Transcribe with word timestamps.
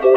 Hello, 0.00 0.16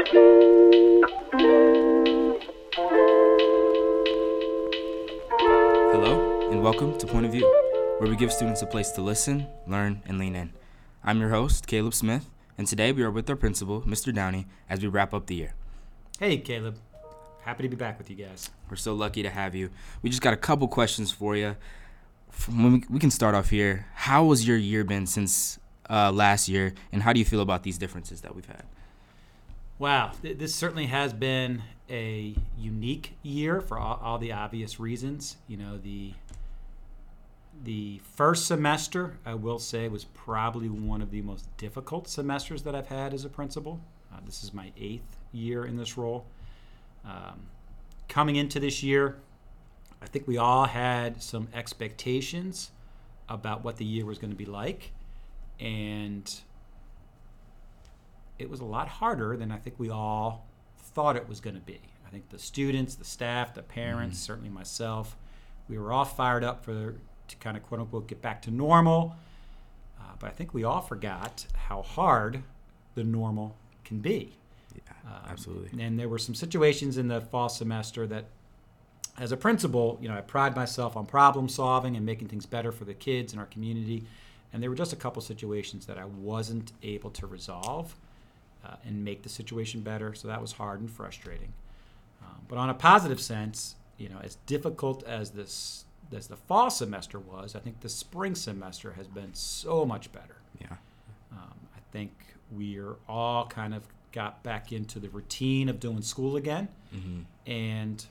and 6.49 6.63
welcome 6.63 6.97
to 6.97 7.05
Point 7.05 7.25
of 7.25 7.33
View, 7.33 7.45
where 7.97 8.09
we 8.09 8.15
give 8.15 8.31
students 8.31 8.61
a 8.61 8.65
place 8.65 8.91
to 8.91 9.01
listen, 9.01 9.45
learn, 9.67 10.01
and 10.05 10.17
lean 10.17 10.37
in. 10.37 10.53
I'm 11.03 11.19
your 11.19 11.31
host, 11.31 11.67
Caleb 11.67 11.93
Smith, 11.93 12.29
and 12.57 12.65
today 12.65 12.93
we 12.93 13.03
are 13.03 13.11
with 13.11 13.29
our 13.29 13.35
principal, 13.35 13.81
Mr. 13.81 14.15
Downey, 14.15 14.47
as 14.69 14.79
we 14.79 14.87
wrap 14.87 15.13
up 15.13 15.25
the 15.25 15.35
year. 15.35 15.53
Hey, 16.17 16.37
Caleb. 16.37 16.77
Happy 17.41 17.63
to 17.63 17.69
be 17.69 17.75
back 17.75 17.97
with 17.97 18.09
you 18.09 18.15
guys. 18.15 18.51
We're 18.69 18.77
so 18.77 18.93
lucky 18.93 19.21
to 19.23 19.29
have 19.29 19.53
you. 19.53 19.69
We 20.01 20.09
just 20.09 20.21
got 20.21 20.33
a 20.33 20.37
couple 20.37 20.69
questions 20.69 21.11
for 21.11 21.35
you. 21.35 21.57
From 22.29 22.71
we, 22.71 22.83
we 22.89 22.99
can 22.99 23.11
start 23.11 23.35
off 23.35 23.49
here. 23.49 23.87
How 23.95 24.29
has 24.29 24.47
your 24.47 24.55
year 24.55 24.85
been 24.85 25.07
since 25.07 25.59
uh, 25.89 26.09
last 26.13 26.47
year, 26.47 26.73
and 26.93 27.03
how 27.03 27.11
do 27.11 27.19
you 27.19 27.25
feel 27.25 27.41
about 27.41 27.63
these 27.63 27.77
differences 27.77 28.21
that 28.21 28.33
we've 28.33 28.45
had? 28.45 28.63
Wow, 29.83 30.13
this 30.21 30.55
certainly 30.55 30.85
has 30.85 31.11
been 31.11 31.61
a 31.89 32.33
unique 32.57 33.17
year 33.21 33.59
for 33.59 33.77
all, 33.77 33.99
all 34.01 34.17
the 34.17 34.31
obvious 34.31 34.79
reasons. 34.79 35.35
You 35.45 35.57
know, 35.57 35.77
the 35.77 36.13
the 37.65 37.99
first 38.15 38.45
semester, 38.45 39.17
I 39.25 39.33
will 39.33 39.59
say, 39.59 39.89
was 39.89 40.05
probably 40.05 40.69
one 40.69 41.01
of 41.01 41.11
the 41.11 41.21
most 41.21 41.49
difficult 41.57 42.07
semesters 42.07 42.63
that 42.63 42.73
I've 42.73 42.87
had 42.87 43.13
as 43.13 43.25
a 43.25 43.29
principal. 43.29 43.81
Uh, 44.09 44.19
this 44.25 44.41
is 44.41 44.53
my 44.53 44.71
eighth 44.77 45.17
year 45.33 45.65
in 45.65 45.75
this 45.75 45.97
role. 45.97 46.27
Um, 47.03 47.47
coming 48.07 48.37
into 48.37 48.61
this 48.61 48.83
year, 48.83 49.17
I 50.01 50.05
think 50.05 50.29
we 50.29 50.37
all 50.37 50.63
had 50.63 51.21
some 51.21 51.49
expectations 51.53 52.71
about 53.27 53.65
what 53.65 53.75
the 53.75 53.85
year 53.85 54.05
was 54.05 54.17
going 54.17 54.31
to 54.31 54.37
be 54.37 54.45
like. 54.45 54.93
And 55.59 56.33
it 58.43 58.49
was 58.49 58.59
a 58.59 58.65
lot 58.65 58.87
harder 58.87 59.35
than 59.37 59.51
I 59.51 59.57
think 59.57 59.79
we 59.79 59.89
all 59.89 60.45
thought 60.77 61.15
it 61.15 61.27
was 61.27 61.39
going 61.39 61.55
to 61.55 61.61
be. 61.61 61.79
I 62.05 62.09
think 62.11 62.29
the 62.29 62.37
students, 62.37 62.93
the 62.95 63.05
staff, 63.05 63.55
the 63.55 63.63
parents, 63.63 64.17
Mm-hmm. 64.17 64.25
certainly 64.25 64.49
myself, 64.49 65.15
we 65.67 65.77
were 65.77 65.91
all 65.91 66.05
fired 66.05 66.43
up 66.43 66.63
for 66.63 66.95
to 67.29 67.35
kind 67.37 67.57
of 67.57 67.63
quote 67.63 67.79
unquote 67.81 68.07
get 68.07 68.21
back 68.21 68.41
to 68.43 68.51
normal. 68.51 69.15
Uh, 69.99 70.03
but 70.19 70.27
I 70.27 70.33
think 70.33 70.53
we 70.53 70.63
all 70.63 70.81
forgot 70.81 71.45
how 71.67 71.81
hard 71.81 72.43
the 72.95 73.03
normal 73.03 73.55
can 73.85 73.99
be. 73.99 74.33
Yeah, 74.75 74.81
Um, 75.05 75.29
absolutely. 75.29 75.81
And 75.81 75.97
there 75.99 76.09
were 76.09 76.19
some 76.19 76.35
situations 76.35 76.97
in 76.97 77.07
the 77.07 77.21
fall 77.21 77.49
semester 77.49 78.05
that, 78.07 78.25
as 79.17 79.31
a 79.31 79.37
principal, 79.37 79.97
you 80.01 80.09
know, 80.09 80.15
I 80.17 80.21
pride 80.21 80.55
myself 80.55 80.97
on 80.97 81.05
problem 81.05 81.47
solving 81.47 81.95
and 81.95 82.05
making 82.05 82.27
things 82.27 82.45
better 82.45 82.71
for 82.71 82.83
the 82.85 82.93
kids 82.93 83.31
in 83.33 83.39
our 83.39 83.45
community. 83.45 84.03
And 84.51 84.61
there 84.61 84.69
were 84.69 84.75
just 84.75 84.93
a 84.93 84.95
couple 84.97 85.21
situations 85.21 85.85
that 85.87 85.97
I 85.97 86.05
wasn't 86.05 86.73
able 86.83 87.09
to 87.11 87.25
resolve 87.25 87.95
uh, 88.65 88.75
and 88.85 89.03
make 89.03 89.23
the 89.23 89.29
situation 89.29 89.81
better. 89.81 90.13
So 90.13 90.27
that 90.27 90.41
was 90.41 90.53
hard 90.53 90.79
and 90.79 90.89
frustrating. 90.89 91.53
Um, 92.21 92.41
but 92.47 92.57
on 92.57 92.69
a 92.69 92.73
positive 92.73 93.19
sense, 93.21 93.75
you 93.97 94.09
know, 94.09 94.19
as 94.23 94.35
difficult 94.45 95.03
as 95.03 95.31
this 95.31 95.85
as 96.15 96.27
the 96.27 96.35
fall 96.37 96.69
semester 96.69 97.17
was, 97.19 97.55
I 97.55 97.59
think 97.59 97.79
the 97.81 97.89
spring 97.89 98.35
semester 98.35 98.93
has 98.93 99.07
been 99.07 99.33
so 99.33 99.83
much 99.83 100.11
better. 100.11 100.35
Yeah, 100.61 100.77
Um, 101.31 101.53
I 101.75 101.79
think 101.91 102.11
we're 102.51 102.95
all 103.09 103.47
kind 103.47 103.73
of 103.73 103.83
got 104.11 104.43
back 104.43 104.71
into 104.71 104.99
the 104.99 105.09
routine 105.09 105.69
of 105.69 105.79
doing 105.79 106.03
school 106.03 106.35
again. 106.35 106.67
hmm 106.91 107.21
And 107.47 108.05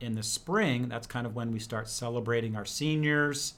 in 0.00 0.16
the 0.16 0.24
spring, 0.24 0.88
that's 0.88 1.06
kind 1.06 1.24
of 1.24 1.36
when 1.36 1.52
we 1.52 1.60
start 1.60 1.88
celebrating 1.88 2.56
our 2.56 2.64
seniors 2.64 3.54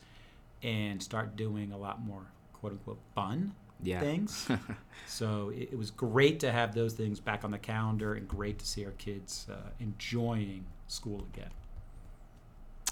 and 0.62 1.02
start 1.02 1.34
doing 1.34 1.72
a 1.72 1.78
lot 1.78 2.04
more 2.04 2.26
quote 2.52 2.72
unquote 2.72 2.98
fun 3.14 3.54
yeah. 3.82 4.00
things. 4.00 4.48
so 5.06 5.50
it, 5.50 5.70
it 5.72 5.78
was 5.78 5.90
great 5.90 6.40
to 6.40 6.52
have 6.52 6.74
those 6.74 6.94
things 6.94 7.20
back 7.20 7.44
on 7.44 7.50
the 7.50 7.58
calendar 7.58 8.14
and 8.14 8.26
great 8.26 8.58
to 8.58 8.66
see 8.66 8.84
our 8.84 8.92
kids 8.92 9.46
uh, 9.50 9.70
enjoying 9.80 10.64
school 10.88 11.26
again. 11.34 11.50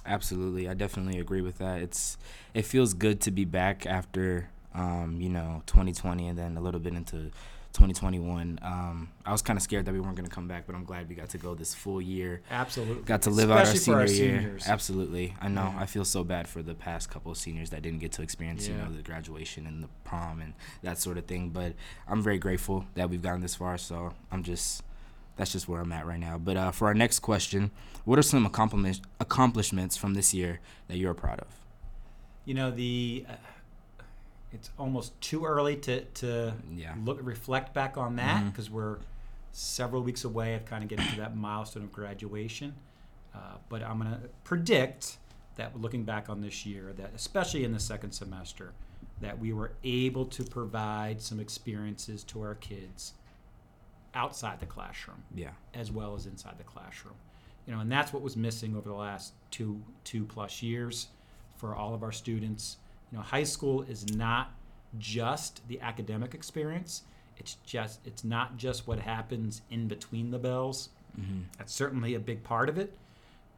Absolutely, 0.07 0.69
I 0.69 0.75
definitely 0.75 1.19
agree 1.19 1.41
with 1.41 1.59
that. 1.59 1.81
It's 1.81 2.19
it 2.53 2.67
feels 2.67 2.93
good 2.93 3.21
to 3.23 3.31
be 3.31 3.45
back 3.45 3.87
after 3.87 4.51
um, 4.75 5.19
you 5.21 5.31
know 5.31 5.63
2020 5.67 6.29
and 6.29 6.39
then 6.39 6.57
a 6.57 6.61
little 6.61 6.81
bit 6.81 6.95
into 6.95 7.31
2021. 7.75 8.61
Um, 8.63 9.11
I 9.27 9.33
was 9.33 9.43
kind 9.43 9.57
of 9.57 9.63
scared 9.63 9.85
that 9.85 9.93
we 9.93 10.01
weren't 10.01 10.15
going 10.15 10.29
to 10.29 10.35
come 10.35 10.47
back, 10.47 10.65
but 10.67 10.77
I'm 10.77 10.85
glad 10.85 11.09
we 11.09 11.17
got 11.17 11.29
to 11.31 11.39
go 11.39 11.55
this 11.55 11.75
full 11.75 12.01
year. 12.01 12.41
Absolutely. 12.51 13.03
Got 13.03 13.23
to 13.23 13.31
live 13.31 13.51
out 13.51 13.59
our 13.59 13.63
Especially 13.65 14.09
senior 14.09 14.41
year. 14.41 14.59
Absolutely, 14.67 15.35
I 15.41 15.49
know. 15.49 15.73
Yeah. 15.75 15.81
I 15.81 15.87
feel 15.87 16.05
so 16.05 16.23
bad 16.25 16.49
for 16.49 16.63
the 16.63 16.75
past 16.75 17.11
couple 17.11 17.33
of 17.33 17.37
seniors 17.37 17.71
that 17.71 17.83
didn't 17.83 17.99
get 17.99 18.13
to 18.13 18.23
experience 18.23 18.69
you 18.69 18.75
know 18.75 18.91
the 18.91 19.03
graduation 19.03 19.67
and 19.67 19.83
the 19.83 19.89
prom 20.05 20.41
and 20.41 20.55
that 20.83 20.99
sort 20.99 21.19
of 21.19 21.27
thing. 21.27 21.51
But 21.51 21.75
I'm 22.09 22.23
very 22.23 22.39
grateful 22.39 22.87
that 22.95 23.11
we've 23.11 23.23
gotten 23.23 23.41
this 23.41 23.57
far. 23.57 23.77
So 23.77 24.15
I'm 24.31 24.45
just 24.45 24.83
that's 25.37 25.53
just 25.53 25.69
where 25.69 25.81
I'm 25.81 25.93
at 25.93 26.07
right 26.07 26.21
now. 26.21 26.39
But 26.39 26.57
uh, 26.57 26.71
for 26.71 26.87
our 26.87 26.95
next 26.95 27.19
question, 27.21 27.73
what 28.05 28.19
are 28.19 28.23
some 28.23 28.47
accomplishments 28.47 29.01
accomplishments 29.19 29.97
from 29.97 30.15
this 30.15 30.33
year 30.33 30.61
that 30.87 30.97
you're 30.97 31.15
proud 31.15 31.41
of? 31.41 31.49
You 32.45 32.55
know, 32.55 32.71
the 32.71 33.27
uh, 33.29 33.33
it's 34.55 34.71
almost 34.79 35.19
too 35.21 35.45
early 35.45 35.77
to, 35.77 36.03
to 36.05 36.55
Yeah. 36.75 36.95
look 37.05 37.19
reflect 37.23 37.75
back 37.75 37.97
on 37.97 38.17
that 38.17 38.45
because 38.51 38.71
we're 38.71 38.99
several 39.53 40.03
weeks 40.03 40.25
away 40.25 40.55
of 40.55 40.65
kind 40.65 40.83
of 40.83 40.89
getting 40.89 41.07
to 41.09 41.17
that 41.17 41.37
milestone 41.37 41.83
of 41.85 41.93
graduation. 41.93 42.75
Uh, 43.35 43.39
but 43.69 43.83
I'm 43.83 43.99
going 44.01 44.13
to 44.13 44.21
predict 44.45 45.19
that 45.57 45.81
looking 45.81 46.05
back 46.05 46.29
on 46.29 46.41
this 46.41 46.65
year, 46.67 46.93
that 46.97 47.11
especially 47.15 47.65
in 47.65 47.73
the 47.73 47.81
second 47.81 48.13
semester, 48.13 48.73
that 49.21 49.39
we 49.39 49.53
were 49.53 49.73
able 49.85 50.25
to 50.27 50.43
provide 50.45 51.21
some 51.21 51.39
experiences 51.41 52.25
to 52.25 52.43
our 52.43 52.55
kids 52.55 53.15
outside 54.15 54.61
the 54.61 54.67
classroom 54.67 55.23
Yeah. 55.35 55.51
as 55.73 55.91
well 55.91 56.15
as 56.15 56.27
inside 56.27 56.59
the 56.59 56.65
classroom. 56.65 57.15
You 57.67 57.73
know, 57.75 57.81
and 57.81 57.91
that's 57.91 58.13
what 58.13 58.23
was 58.23 58.37
missing 58.37 58.77
over 58.77 58.89
the 58.89 58.95
last 58.95 59.33
two 59.51 59.83
two 60.05 60.25
plus 60.25 60.63
years 60.63 61.09
for 61.57 61.75
all 61.75 61.95
of 61.95 62.03
our 62.03 62.13
students. 62.13 62.77
You 63.15 63.21
know, 63.21 63.27
high 63.27 63.45
school 63.45 63.83
is 63.83 64.13
not 64.17 64.51
just 64.99 65.61
the 65.69 65.81
academic 65.81 66.35
experience. 66.35 67.03
It's 67.37 67.59
just 67.65 68.01
it's 68.05 68.25
not 68.25 68.57
just 68.57 68.89
what 68.89 68.99
happens 68.99 69.63
in 69.71 69.87
between 69.87 70.33
the 70.33 70.39
bells. 70.41 70.89
hmm 71.15 71.43
That's 71.57 71.73
certainly 71.73 72.15
a 72.17 72.19
big 72.19 72.43
part 72.43 72.69
of 72.69 72.77
it, 72.77 72.93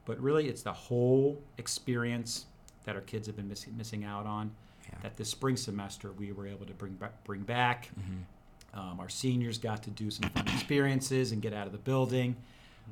but 0.04 0.20
really 0.20 0.46
it's 0.48 0.60
the 0.60 0.74
whole 0.74 1.40
experience 1.56 2.44
that 2.84 2.96
our 2.96 3.00
kids 3.00 3.26
have 3.28 3.36
been 3.36 3.48
missing 3.48 3.74
missing 3.78 4.04
out 4.04 4.26
on. 4.26 4.50
Yeah. 4.90 4.98
That 5.04 5.16
this 5.16 5.30
spring 5.30 5.56
semester 5.56 6.12
we 6.12 6.32
were 6.32 6.46
able 6.46 6.66
to 6.66 6.74
bring 6.74 6.92
back 6.92 7.24
bring 7.24 7.40
back. 7.40 7.88
hmm 7.94 8.78
Um, 8.78 9.00
our 9.00 9.08
seniors 9.08 9.56
got 9.56 9.82
to 9.84 9.90
do 9.90 10.10
some 10.10 10.28
fun 10.34 10.46
experiences 10.48 11.32
and 11.32 11.40
get 11.40 11.54
out 11.54 11.66
of 11.66 11.72
the 11.72 11.78
building. 11.92 12.36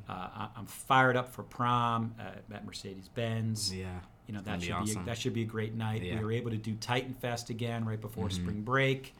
Uh, 0.09 0.12
I, 0.12 0.49
I'm 0.56 0.66
fired 0.66 1.16
up 1.16 1.28
for 1.32 1.43
prom 1.43 2.15
at, 2.19 2.43
at 2.53 2.65
Mercedes 2.65 3.09
Benz. 3.09 3.72
Yeah. 3.75 3.87
You 4.27 4.34
know 4.34 4.41
that 4.43 4.60
should 4.62 4.69
be 4.69 4.72
awesome. 4.72 5.03
a, 5.03 5.06
that 5.06 5.19
should 5.19 5.34
be 5.34 5.43
a 5.43 5.47
great 5.47 5.75
night. 5.75 6.03
Yeah. 6.03 6.19
We 6.19 6.25
were 6.25 6.32
able 6.32 6.50
to 6.50 6.56
do 6.56 6.75
Titan 6.77 7.15
Fest 7.15 7.50
again 7.50 7.84
right 7.84 8.00
before 8.00 8.28
Mhm. 8.28 8.33
spring 8.33 8.62
break, 8.62 9.15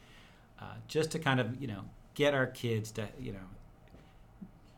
uh, 0.59 0.65
just 0.87 1.11
to 1.11 1.19
kind 1.19 1.39
of 1.39 1.61
you 1.61 1.67
know 1.67 1.81
get 2.15 2.33
our 2.33 2.47
kids 2.47 2.91
to 2.93 3.07
you 3.19 3.31
know 3.33 3.39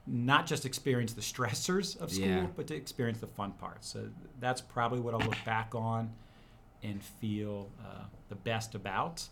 not 0.05 0.45
just 0.45 0.65
experience 0.65 1.13
the 1.13 1.21
stressors 1.21 1.99
of 1.99 2.11
school, 2.11 2.27
Yeah. 2.27 2.47
but 2.55 2.67
to 2.67 2.75
experience 2.75 3.19
the 3.19 3.27
fun 3.27 3.51
parts. 3.53 3.87
So 3.89 4.09
that's 4.39 4.61
probably 4.61 4.99
what 5.01 5.13
I'll 5.13 5.19
look 5.27 5.43
back 5.45 5.75
on 5.75 6.13
and 6.83 7.03
feel 7.03 7.69
uh, 7.81 8.03
the 8.29 8.35
best 8.35 8.73
about 8.75 9.27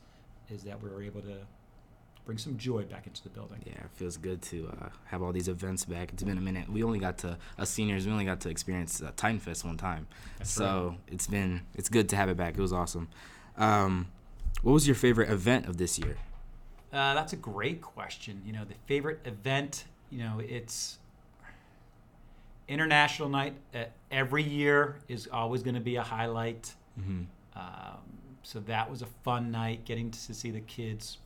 is 0.50 0.64
that 0.64 0.82
we 0.82 0.90
were 0.90 1.02
able 1.02 1.22
to 1.22 1.40
bring 2.26 2.38
some 2.38 2.58
joy 2.58 2.84
back 2.84 3.08
into 3.08 3.24
the 3.24 3.30
building. 3.30 3.60
Yeah, 3.66 3.74
it 3.74 3.92
feels 3.94 4.18
good 4.18 4.42
to 4.44 4.72
uh, 4.82 4.90
have 5.06 5.22
all 5.22 5.32
these 5.32 5.48
events 5.48 5.86
back. 5.86 6.12
It's 6.12 6.24
been 6.24 6.38
a 6.38 6.42
minute. 6.42 6.70
We 6.70 6.84
only 6.84 7.00
got 7.00 7.20
to 7.20 7.38
us 7.58 7.70
seniors. 7.70 8.06
We 8.06 8.12
only 8.12 8.26
got 8.26 8.42
to 8.42 8.50
experience 8.50 9.02
uh, 9.02 9.12
Titan 9.16 9.40
Fest 9.40 9.64
one 9.64 9.78
time, 9.78 10.08
That's 10.38 10.50
so 10.50 10.96
it's 11.08 11.28
been 11.28 11.62
it's 11.76 11.90
good 11.90 12.10
to 12.10 12.16
have 12.16 12.30
it 12.30 12.38
back. 12.38 12.58
It 12.58 12.62
was 12.62 12.74
awesome. 12.74 13.10
Um, 13.58 14.08
what 14.64 14.74
was 14.74 14.88
your 14.88 14.96
favorite 14.96 15.30
event 15.30 15.68
of 15.68 15.78
this 15.78 16.00
year? 16.00 16.18
Uh, 16.92 17.14
that's 17.14 17.34
a 17.34 17.38
great 17.38 17.82
question. 17.82 18.42
You 18.46 18.54
know, 18.54 18.66
the 18.66 18.76
favorite 18.88 19.20
event, 19.26 19.86
you 20.10 20.20
know, 20.20 20.40
it's 20.40 20.98
International 22.68 23.30
Night 23.30 23.54
uh, 23.74 23.84
every 24.12 24.44
year 24.44 24.98
is 25.08 25.28
always 25.32 25.62
going 25.62 25.76
to 25.76 25.82
be 25.82 25.98
a 25.98 26.04
highlight. 26.04 26.74
Mm-hmm. 27.00 27.24
Um, 27.56 28.00
so 28.44 28.60
that 28.62 28.90
was 28.90 29.02
a 29.02 29.08
fun 29.24 29.52
night, 29.52 29.86
getting 29.86 30.10
to 30.12 30.34
see 30.34 30.52
the 30.52 30.62
kids 30.62 31.18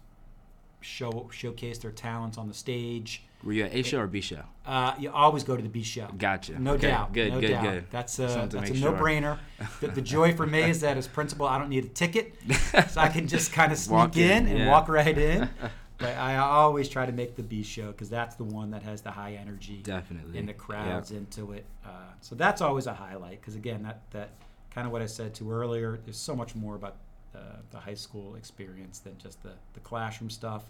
show 0.81 1.30
showcase 1.31 1.78
their 1.78 1.92
talents 1.92 2.38
on 2.38 2.48
the 2.48 2.54
stage. 2.54 3.24
Were 3.44 3.54
you 3.54 3.64
at 3.64 3.74
A 3.74 3.84
show 3.84 4.00
or 4.00 4.08
B 4.08 4.20
show? 4.20 4.44
Uh, 4.66 4.94
you 5.00 5.10
always 5.12 5.44
go 5.44 5.56
to 5.56 5.64
the 5.64 5.70
B 5.70 5.81
show. 5.81 6.08
Gotcha. 6.18 6.60
No 6.60 6.74
Okay, 6.74 6.88
doubt. 6.88 7.14
Good. 7.14 7.31
no 7.31 7.40
good. 7.40 7.52
doubt. 7.52 7.64
Good. 7.64 7.86
That's 7.90 8.20
a 8.20 8.48
that's 8.52 8.70
a 8.70 8.76
sure. 8.76 8.92
no-brainer. 8.92 9.40
the, 9.80 9.88
the 9.88 10.02
joy 10.02 10.36
for 10.36 10.46
me 10.46 10.64
is 10.64 10.81
that 10.81 10.98
as 10.98 11.08
principal, 11.08 11.46
I 11.46 11.58
don't 11.58 11.70
need 11.70 11.86
a 11.86 11.90
ticket, 11.90 12.36
so 12.90 13.00
I 13.00 13.08
can 13.08 13.28
just 13.28 13.54
kind 13.54 13.72
of 13.72 13.78
sneak 13.78 14.18
in, 14.18 14.30
in, 14.30 14.48
and 14.48 14.60
yeah. 14.60 14.70
walk 14.70 14.90
right 14.90 15.18
in. 15.18 15.50
But 16.00 16.16
I 16.16 16.38
always 16.38 16.88
try 16.88 17.06
to 17.06 17.12
make 17.12 17.36
the 17.36 17.44
B 17.44 17.62
show 17.62 17.88
because 17.88 18.10
that's 18.10 18.38
the 18.38 18.46
one 18.46 18.72
that 18.72 18.84
has 18.84 19.02
the 19.02 19.12
high 19.12 19.34
energy 19.34 19.81
Definitely. 19.84 20.40
and 20.40 20.48
the 20.48 20.54
crowds 20.54 21.12
into 21.12 21.52
it. 21.52 21.66
Uh, 21.86 21.90
so 22.22 22.36
that's 22.36 22.62
always 22.62 22.88
a 22.88 22.94
highlight 22.94 23.42
because 23.42 23.56
again, 23.56 23.84
that 23.84 24.10
that 24.12 24.30
kind 24.72 24.88
of 24.88 24.94
what 24.94 25.02
I 25.02 25.06
said 25.08 25.34
to 25.36 25.52
earlier. 25.52 26.00
There's 26.02 26.18
so 26.18 26.38
much 26.38 26.56
more 26.56 26.76
about 26.76 26.96
uh, 27.36 27.40
the 27.72 27.78
high 27.78 27.94
school 27.94 28.36
experience 28.36 29.00
than 29.00 29.18
just 29.18 29.42
the 29.44 29.52
the 29.74 29.80
classroom 29.81 30.30
stuff. 30.30 30.64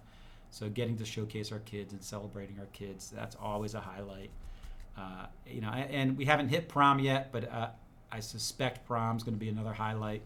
So 0.52 0.68
getting 0.70 0.98
to 0.98 1.06
showcase 1.06 1.52
our 1.52 1.60
kids 1.60 1.94
and 1.94 2.04
celebrating 2.04 2.60
our 2.60 2.66
kids, 2.68 3.12
that's 3.16 3.36
always 3.40 3.76
a 3.76 3.80
highlight. 3.80 4.32
Uh, 4.98 5.28
you 5.46 5.62
know, 5.62 5.70
and, 5.70 5.92
and 5.92 6.18
we 6.18 6.26
haven't 6.26 6.50
hit 6.50 6.68
prom 6.68 7.00
yet, 7.00 7.32
but 7.32 7.52
uh, 7.52 7.70
I 8.12 8.20
suspect 8.20 8.86
prom's 8.88 9.22
going 9.24 9.36
to 9.36 9.40
be 9.40 9.50
another 9.50 9.74
highlight. 9.74 10.24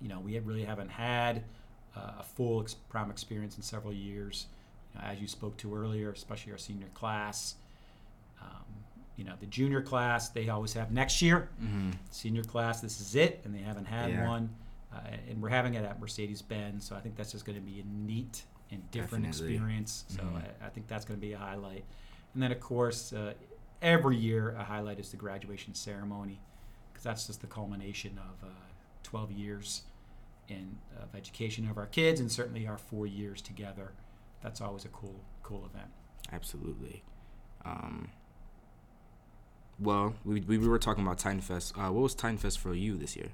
You 0.00 0.08
know, 0.08 0.20
we 0.20 0.38
really 0.38 0.62
haven't 0.64 0.90
had 0.90 1.42
uh, 1.96 2.12
a 2.20 2.22
full 2.22 2.62
ex- 2.62 2.74
prom 2.74 3.10
experience 3.10 3.56
in 3.56 3.62
several 3.62 3.92
years. 3.92 4.46
You 4.94 5.00
know, 5.00 5.06
as 5.08 5.20
you 5.20 5.26
spoke 5.26 5.56
to 5.58 5.74
earlier, 5.74 6.12
especially 6.12 6.52
our 6.52 6.58
senior 6.58 6.86
class. 6.94 7.56
Um, 8.40 8.64
you 9.16 9.24
know, 9.24 9.34
the 9.40 9.46
junior 9.46 9.82
class 9.82 10.28
they 10.28 10.48
always 10.48 10.72
have 10.74 10.92
next 10.92 11.20
year. 11.20 11.48
Mm-hmm. 11.60 11.90
Senior 12.12 12.44
class, 12.44 12.80
this 12.80 13.00
is 13.00 13.16
it, 13.16 13.40
and 13.44 13.52
they 13.52 13.58
haven't 13.62 13.86
had 13.86 14.10
Yeah. 14.10 14.28
one. 14.28 14.48
Uh, 14.92 15.00
and 15.28 15.42
we're 15.42 15.48
having 15.50 15.74
it 15.74 15.84
at 15.84 16.00
Mercedes 16.00 16.40
Benz, 16.42 16.86
so 16.86 16.96
I 16.96 17.00
think 17.00 17.16
that's 17.16 17.32
just 17.32 17.44
going 17.44 17.56
to 17.58 17.64
be 17.64 17.80
a 17.80 17.84
neat 17.84 18.44
and 18.70 18.90
different 18.90 19.24
Definitely. 19.24 19.54
experience. 19.54 20.04
So 20.08 20.22
Mhm. 20.22 20.42
I, 20.62 20.66
I 20.66 20.68
think 20.70 20.86
that's 20.88 21.04
going 21.04 21.18
to 21.20 21.26
be 21.26 21.32
a 21.34 21.38
highlight. 21.38 21.84
And 22.34 22.42
then, 22.42 22.52
of 22.52 22.60
course, 22.60 23.12
uh, 23.12 23.34
every 23.82 24.16
year 24.16 24.50
a 24.50 24.64
highlight 24.64 24.98
is 24.98 25.10
the 25.10 25.16
graduation 25.16 25.74
ceremony, 25.74 26.40
because 26.92 27.04
that's 27.04 27.26
just 27.26 27.40
the 27.42 27.46
culmination 27.46 28.18
of 28.18 28.48
uh, 28.48 28.52
12 29.02 29.32
years 29.32 29.82
in 30.48 30.78
of 31.02 31.14
education 31.14 31.68
of 31.68 31.76
our 31.76 31.86
kids, 31.86 32.20
and 32.20 32.32
certainly 32.32 32.66
our 32.66 32.78
four 32.78 33.06
years 33.06 33.42
together. 33.42 33.92
That's 34.42 34.60
always 34.62 34.84
a 34.86 34.88
cool, 34.88 35.20
cool 35.42 35.66
event. 35.66 35.90
Absolutely. 36.32 37.02
Um, 37.64 38.08
well, 39.78 40.14
we, 40.24 40.40
we 40.40 40.56
were 40.58 40.78
talking 40.78 41.04
about 41.04 41.18
Titan 41.18 41.40
Fest. 41.42 41.74
Uh, 41.76 41.90
what 41.90 42.02
was 42.02 42.14
Titan 42.14 42.38
Fest 42.38 42.58
for 42.58 42.74
you 42.74 42.96
this 42.96 43.14
year? 43.16 43.28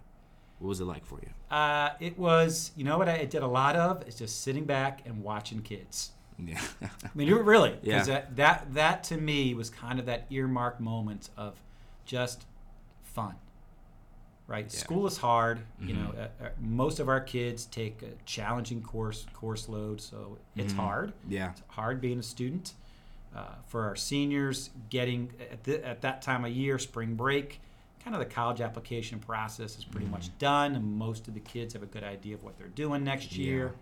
What 0.58 0.68
was 0.68 0.80
it 0.80 0.84
like 0.84 1.04
for 1.04 1.18
you? 1.20 1.28
Uh, 1.54 1.90
it 2.00 2.18
was, 2.18 2.72
you 2.76 2.84
know 2.84 2.96
what 2.98 3.08
I 3.08 3.24
did 3.24 3.42
a 3.42 3.46
lot 3.46 3.76
of? 3.76 4.06
Is 4.08 4.14
just 4.14 4.42
sitting 4.42 4.64
back 4.64 5.02
and 5.04 5.22
watching 5.22 5.60
kids. 5.62 6.12
Yeah. 6.38 6.60
I 6.82 6.88
mean, 7.14 7.28
you 7.28 7.38
really, 7.40 7.70
Yeah. 7.82 7.94
because 7.94 8.06
that, 8.08 8.36
that 8.36 8.74
that 8.74 9.04
to 9.04 9.16
me 9.16 9.54
was 9.54 9.70
kind 9.70 9.98
of 10.00 10.06
that 10.06 10.26
earmarked 10.30 10.80
moment 10.80 11.30
of 11.36 11.60
just 12.06 12.44
fun. 13.02 13.34
Right, 14.46 14.66
Yeah. 14.72 14.78
school 14.80 15.06
is 15.06 15.16
hard. 15.18 15.60
You 15.80 15.94
Mhm. 15.94 15.98
know, 15.98 16.10
uh, 16.20 16.44
uh, 16.44 16.48
most 16.60 16.98
of 17.00 17.08
our 17.08 17.20
kids 17.20 17.64
take 17.66 18.02
a 18.02 18.10
challenging 18.26 18.82
course 18.82 19.26
course 19.32 19.68
load, 19.68 20.00
so 20.00 20.38
it's 20.56 20.72
Mhm. 20.72 20.76
hard. 20.76 21.12
yeah. 21.28 21.50
It's 21.52 21.62
hard 21.68 22.00
being 22.00 22.18
a 22.18 22.22
student. 22.22 22.74
Uh, 23.34 23.54
for 23.66 23.82
our 23.84 23.96
seniors, 23.96 24.70
getting 24.90 25.32
at, 25.50 25.64
the, 25.64 25.84
at 25.84 26.02
that 26.02 26.22
time 26.22 26.44
of 26.44 26.52
year, 26.52 26.78
spring 26.78 27.16
break, 27.16 27.60
kind 28.04 28.14
of 28.14 28.20
the 28.20 28.26
college 28.34 28.60
application 28.60 29.18
process 29.18 29.78
is 29.78 29.84
pretty 29.84 30.06
much 30.06 30.36
done, 30.38 30.74
and 30.76 30.84
most 30.98 31.26
of 31.26 31.34
the 31.34 31.40
kids 31.40 31.72
have 31.72 31.82
a 31.82 31.86
good 31.86 32.04
idea 32.04 32.34
of 32.34 32.44
what 32.44 32.58
they're 32.58 32.68
doing 32.68 33.02
next 33.02 33.34
Yeah. 33.36 33.44
year. 33.44 33.74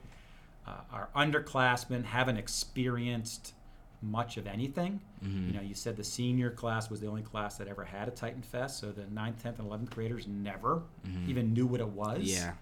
Uh, 0.66 0.74
our 0.92 1.08
underclassmen 1.16 2.04
haven't 2.04 2.36
experienced 2.36 3.54
much 4.00 4.36
of 4.36 4.46
anything. 4.46 5.00
Mhm. 5.24 5.46
You 5.48 5.52
know, 5.54 5.60
you 5.60 5.74
said 5.74 5.96
the 5.96 6.04
senior 6.04 6.50
class 6.50 6.88
was 6.90 7.00
the 7.00 7.06
only 7.08 7.22
class 7.22 7.56
that 7.58 7.68
ever 7.68 7.84
had 7.84 8.08
a 8.08 8.10
Titan 8.12 8.42
Fest, 8.42 8.78
so 8.78 8.90
the 8.92 9.06
9th, 9.06 9.42
10th, 9.42 9.58
and 9.58 9.66
11th 9.68 9.90
graders 9.90 10.26
never 10.26 10.82
Mhm. 11.06 11.28
even 11.28 11.52
knew 11.52 11.66
what 11.66 11.80
it 11.80 11.88
was. 11.88 12.22
Yeah. 12.22 12.54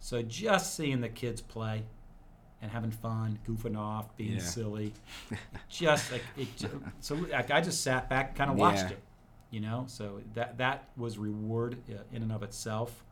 So 0.00 0.22
just 0.22 0.74
seeing 0.74 1.00
the 1.00 1.08
kids 1.08 1.40
play 1.40 1.84
and 2.60 2.70
having 2.70 2.90
fun, 2.90 3.38
goofing 3.46 3.76
off, 3.76 4.16
being 4.16 4.34
Yeah. 4.34 4.38
silly, 4.40 4.92
just 5.68 6.10
like 6.12 6.22
it. 6.36 6.56
ju- 6.56 6.82
So 7.00 7.14
like, 7.16 7.50
I 7.50 7.60
just 7.60 7.82
sat 7.82 8.08
back, 8.08 8.34
kind 8.36 8.50
of 8.50 8.56
watched 8.56 8.78
Yeah. 8.82 8.90
it, 8.90 9.02
you 9.54 9.60
know. 9.60 9.84
So 9.86 10.20
that 10.34 10.58
that 10.58 10.88
was 10.96 11.16
reward 11.16 11.76
uh, 11.88 12.02
in 12.12 12.22
and 12.22 12.32
of 12.32 12.42
itself. 12.42 13.04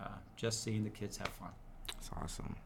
Uh, 0.00 0.08
just 0.36 0.62
seeing 0.62 0.84
the 0.84 0.90
kids 0.90 1.16
have 1.16 1.28
fun. 1.28 1.50
That's 1.88 2.10
awesome. 2.22 2.56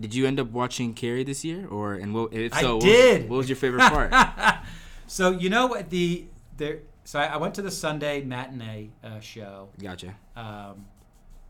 Did 0.00 0.14
you 0.14 0.26
end 0.26 0.40
up 0.40 0.50
watching 0.50 0.94
Carrie 0.94 1.22
this 1.22 1.44
year, 1.44 1.66
or 1.68 1.94
and 1.94 2.14
what, 2.14 2.32
if 2.32 2.54
I 2.54 2.62
so, 2.62 2.76
what 2.76 2.84
was- 2.86 3.20
What 3.28 3.36
was, 3.36 3.48
your 3.48 3.56
favorite 3.56 3.88
part? 3.90 4.12
so 5.06 5.30
you 5.30 5.50
know 5.50 5.66
what 5.66 5.90
the 5.90 6.26
there. 6.56 6.80
So 7.04 7.18
I, 7.18 7.26
I 7.26 7.36
went 7.36 7.54
to 7.56 7.62
the 7.62 7.70
Sunday 7.70 8.22
matinee 8.22 8.90
uh, 9.04 9.20
show. 9.20 9.68
gotcha. 9.80 10.14
Um, 10.36 10.86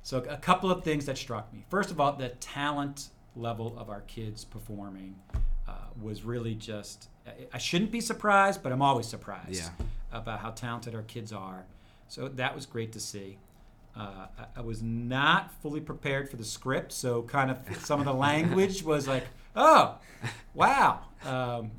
so 0.02 0.18
a 0.18 0.36
couple 0.38 0.70
of 0.70 0.82
things 0.82 1.06
that 1.06 1.16
struck 1.18 1.52
me. 1.52 1.64
First 1.68 1.90
of 1.90 2.00
all, 2.00 2.12
the 2.14 2.30
talent 2.40 3.08
level 3.36 3.78
of 3.78 3.88
our 3.90 4.00
kids 4.02 4.44
performing 4.44 5.14
uh, 5.68 5.72
was 6.00 6.24
really 6.24 6.54
just. 6.54 7.08
I 7.54 7.58
shouldn't 7.58 7.92
be 7.92 8.00
surprised, 8.00 8.62
but 8.64 8.72
I'm 8.72 8.82
always 8.82 9.06
surprised 9.06 9.54
Yeah. 9.54 9.68
About 10.12 10.40
how 10.40 10.50
talented 10.50 10.94
our 10.94 11.02
kids 11.02 11.32
are. 11.32 11.64
So 12.08 12.28
that 12.28 12.54
was 12.54 12.66
great 12.66 12.92
to 12.92 13.00
see. 13.00 13.38
Uh, 13.96 14.26
I, 14.38 14.44
I 14.56 14.60
was 14.60 14.82
not 14.82 15.52
fully 15.60 15.80
prepared 15.80 16.28
for 16.28 16.36
the 16.36 16.44
script, 16.44 16.92
so 16.92 17.22
kind 17.22 17.50
of 17.50 17.58
some 17.84 18.00
of 18.00 18.06
the 18.06 18.14
language 18.14 18.82
was 18.82 19.06
like, 19.06 19.24
"Oh, 19.54 19.96
wow!" 20.54 21.00
Um, 21.24 21.72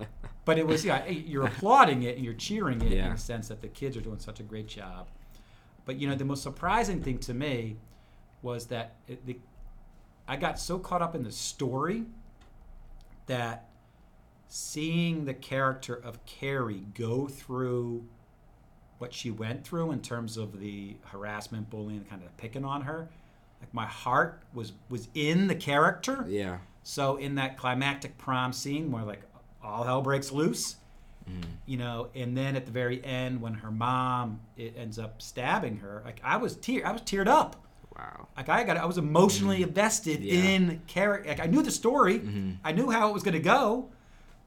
but 0.45 0.57
it 0.57 0.67
was 0.67 0.85
yeah, 0.85 1.07
you're 1.07 1.45
applauding 1.45 2.03
it 2.03 2.15
and 2.15 2.25
you're 2.25 2.33
cheering 2.33 2.81
it 2.81 2.93
in 2.93 3.11
the 3.11 3.17
sense 3.17 3.47
that 3.47 3.61
the 3.61 3.67
kids 3.67 3.97
are 3.97 4.01
doing 4.01 4.19
such 4.19 4.39
a 4.39 4.43
great 4.43 4.67
job. 4.67 5.07
But 5.85 5.97
you 5.97 6.07
know, 6.07 6.15
the 6.15 6.25
most 6.25 6.43
surprising 6.43 7.01
thing 7.01 7.17
to 7.19 7.33
me 7.33 7.77
was 8.41 8.67
that 8.67 8.95
it, 9.07 9.25
the, 9.25 9.37
I 10.27 10.35
got 10.35 10.59
so 10.59 10.79
caught 10.79 11.01
up 11.01 11.15
in 11.15 11.23
the 11.23 11.31
story 11.31 12.05
that 13.27 13.69
seeing 14.47 15.25
the 15.25 15.33
character 15.33 15.95
of 15.95 16.25
Carrie 16.25 16.85
go 16.93 17.27
through 17.27 18.05
what 19.03 19.13
she 19.13 19.29
went 19.29 19.65
through 19.67 19.91
in 19.91 19.99
terms 19.99 20.37
of 20.37 20.57
the 20.61 20.95
harassment, 21.03 21.69
bullying, 21.69 22.05
kind 22.09 22.23
of 22.23 22.35
picking 22.37 22.63
on 22.63 22.81
her, 22.83 23.09
like 23.59 23.73
my 23.73 23.85
heart 23.85 24.41
was 24.53 24.71
was 24.89 25.09
in 25.13 25.47
the 25.47 25.55
character. 25.55 26.25
Yeah. 26.25 26.59
So 26.83 27.17
in 27.17 27.35
that 27.35 27.57
climactic 27.57 28.17
prom 28.17 28.53
scene 28.53 28.93
where 28.93 29.03
like 29.03 29.21
all 29.61 29.83
hell 29.83 30.01
breaks 30.01 30.31
loose, 30.31 30.77
Mm. 31.29 31.43
you 31.65 31.77
know, 31.77 32.09
and 32.15 32.35
then 32.37 32.55
at 32.57 32.65
the 32.65 32.71
very 32.73 33.03
end 33.05 33.41
when 33.41 33.53
her 33.55 33.71
mom 33.71 34.39
it 34.57 34.73
ends 34.77 34.97
up 34.99 35.21
stabbing 35.21 35.77
her, 35.77 36.01
like 36.05 36.21
I 36.23 36.37
was 36.37 36.55
tear 36.55 36.87
I 36.87 36.91
was 36.93 37.01
teared 37.01 37.27
up. 37.27 37.57
Wow. 37.97 38.27
Like 38.37 38.47
I 38.47 38.63
got 38.63 38.77
I 38.77 38.85
was 38.85 38.97
emotionally 38.97 39.63
invested 39.63 40.21
Mm. 40.21 40.25
Yeah. 40.25 40.33
in 40.55 40.81
character. 40.87 41.27
Like 41.29 41.41
I 41.41 41.47
knew 41.47 41.61
the 41.61 41.71
story, 41.71 42.19
Mhm. 42.19 42.57
I 42.63 42.71
knew 42.71 42.89
how 42.89 43.09
it 43.09 43.13
was 43.13 43.23
going 43.23 43.33
to 43.41 43.47
go, 43.57 43.89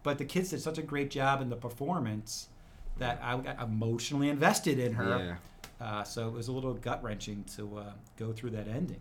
but 0.03 0.17
the 0.17 0.25
kids 0.25 0.49
did 0.50 0.62
such 0.62 0.79
a 0.79 0.82
great 0.93 1.11
job 1.11 1.43
in 1.43 1.50
the 1.50 1.56
performance 1.56 2.49
that 2.98 3.20
I 3.22 3.37
got 3.38 3.60
emotionally 3.62 4.28
invested 4.28 4.78
in 4.78 4.94
her. 4.94 5.38
Yeah. 5.81 5.87
Uh, 5.87 6.02
so 6.04 6.26
it 6.28 6.32
was 6.32 6.48
a 6.48 6.52
little 6.52 6.72
gut 6.75 7.02
wrenching 7.02 7.44
to 7.56 7.78
uh, 7.78 7.93
go 8.16 8.32
through 8.32 8.50
that 8.50 8.66
ending. 8.69 9.00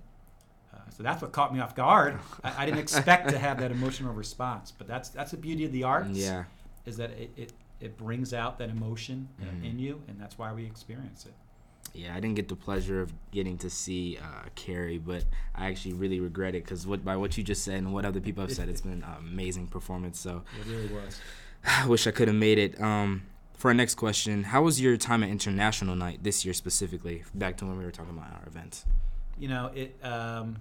Uh, 0.74 0.78
so 0.90 1.04
that's 1.04 1.22
what 1.22 1.32
caught 1.32 1.54
me 1.54 1.62
off 1.62 1.74
guard. 1.76 2.20
I, 2.44 2.64
I 2.64 2.66
didn't 2.66 2.80
expect 2.82 3.30
to 3.30 3.38
have 3.38 3.60
that 3.62 3.72
emotional 3.72 4.14
response, 4.14 4.72
but 4.78 4.88
that's 4.88 5.10
that's 5.10 5.32
the 5.32 5.38
beauty 5.38 5.64
of 5.66 5.72
the 5.72 5.84
arts. 5.84 6.10
Yeah. 6.18 6.44
is 6.86 6.98
that 6.98 7.12
it, 7.12 7.32
it, 7.38 7.54
it 7.80 7.98
brings 7.98 8.34
out 8.34 8.58
that 8.60 8.70
emotion 8.70 9.30
Mhm. 9.42 9.64
in 9.72 9.80
you, 9.80 10.02
and 10.08 10.20
that's 10.20 10.38
why 10.38 10.52
we 10.54 10.66
experience 10.66 11.26
it. 11.26 11.34
Yeah, 11.94 12.12
I 12.14 12.20
didn't 12.20 12.36
get 12.36 12.50
the 12.50 12.58
pleasure 12.58 13.02
of 13.02 13.14
getting 13.32 13.58
to 13.60 13.70
see 13.70 14.18
uh, 14.22 14.50
Carrie, 14.56 14.98
but 14.98 15.24
I 15.56 15.68
actually 15.68 15.94
really 15.94 16.20
regret 16.20 16.56
it 16.56 16.66
because 16.66 16.86
what 16.86 17.06
by 17.06 17.16
what 17.16 17.38
you 17.38 17.44
just 17.44 17.64
said 17.64 17.76
and 17.78 17.94
what 17.94 18.04
other 18.04 18.20
people 18.20 18.42
have 18.44 18.52
said, 18.52 18.68
it's 18.68 18.82
been 18.82 18.92
an 19.02 19.06
amazing 19.18 19.68
performance. 19.68 20.20
So 20.20 20.44
It 20.60 20.68
really 20.70 20.88
was. 20.94 21.22
I 21.66 21.88
wish 21.88 22.06
I 22.06 22.12
could 22.12 22.28
have 22.28 22.36
made 22.36 22.58
it. 22.60 22.82
Um, 22.82 23.22
for 23.58 23.70
our 23.70 23.74
next 23.74 23.96
question, 23.96 24.44
how 24.44 24.64
was 24.64 24.82
your 24.82 24.98
time 24.98 25.24
at 25.24 25.30
International 25.30 25.96
Night 25.96 26.24
this 26.24 26.46
year 26.46 26.54
specifically? 26.54 27.24
Back 27.34 27.58
to 27.58 27.66
when 27.66 27.78
we 27.78 27.86
were 27.86 27.92
talking 27.92 28.18
about 28.18 28.32
our 28.34 28.48
events. 28.48 28.86
You 29.38 29.50
know, 29.50 29.72
it 29.74 29.96
um, 30.04 30.58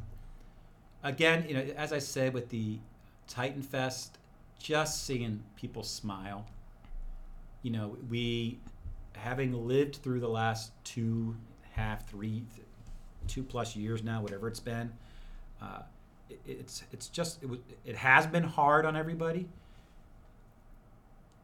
again. 1.03 1.45
You 1.49 1.55
know, 1.55 1.61
as 1.77 1.93
I 1.93 1.99
said 1.99 2.35
with 2.35 2.49
the 2.49 2.79
Titan 3.29 3.63
Fest, 3.63 4.19
just 4.59 5.07
seeing 5.07 5.43
people 5.57 5.83
smile. 5.83 6.47
You 7.63 7.71
know, 7.71 7.97
we 8.09 8.59
having 9.15 9.67
lived 9.67 9.97
through 9.97 10.21
the 10.21 10.29
last 10.29 10.73
two, 10.85 11.37
half, 11.73 12.09
three, 12.09 12.45
two 13.27 13.43
plus 13.43 13.77
years 13.77 14.03
now, 14.03 14.23
whatever 14.23 14.49
it's 14.49 14.61
been. 14.61 14.93
Uh, 15.63 15.83
it, 16.29 16.41
it's 16.47 16.83
it's 16.93 17.09
just 17.09 17.43
it, 17.43 17.49
it 17.85 17.97
has 17.97 18.27
been 18.27 18.43
hard 18.43 18.87
on 18.87 18.97
everybody. 18.97 19.49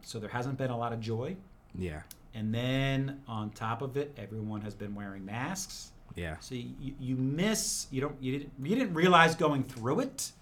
So 0.02 0.18
there 0.18 0.28
hasn't 0.30 0.58
been 0.58 0.70
a 0.70 0.78
lot 0.78 0.92
of 0.92 1.00
joy. 1.00 1.36
Yeah, 1.74 2.02
And 2.34 2.52
then 2.54 3.20
on 3.28 3.50
top 3.50 3.80
of 3.82 3.96
it, 3.96 4.12
everyone 4.16 4.60
has 4.62 4.74
been 4.74 4.94
wearing 4.94 5.24
masks. 5.24 5.92
yeah, 6.16 6.36
So 6.40 6.54
you, 6.56 6.94
you 6.98 7.14
miss 7.16 7.86
you 7.92 8.00
don't 8.00 8.16
you 8.20 8.32
didn't 8.38 8.52
you 8.60 8.74
didn't 8.76 8.94
realize 8.94 9.34
going 9.36 9.62
through 9.62 10.00
it, 10.00 10.32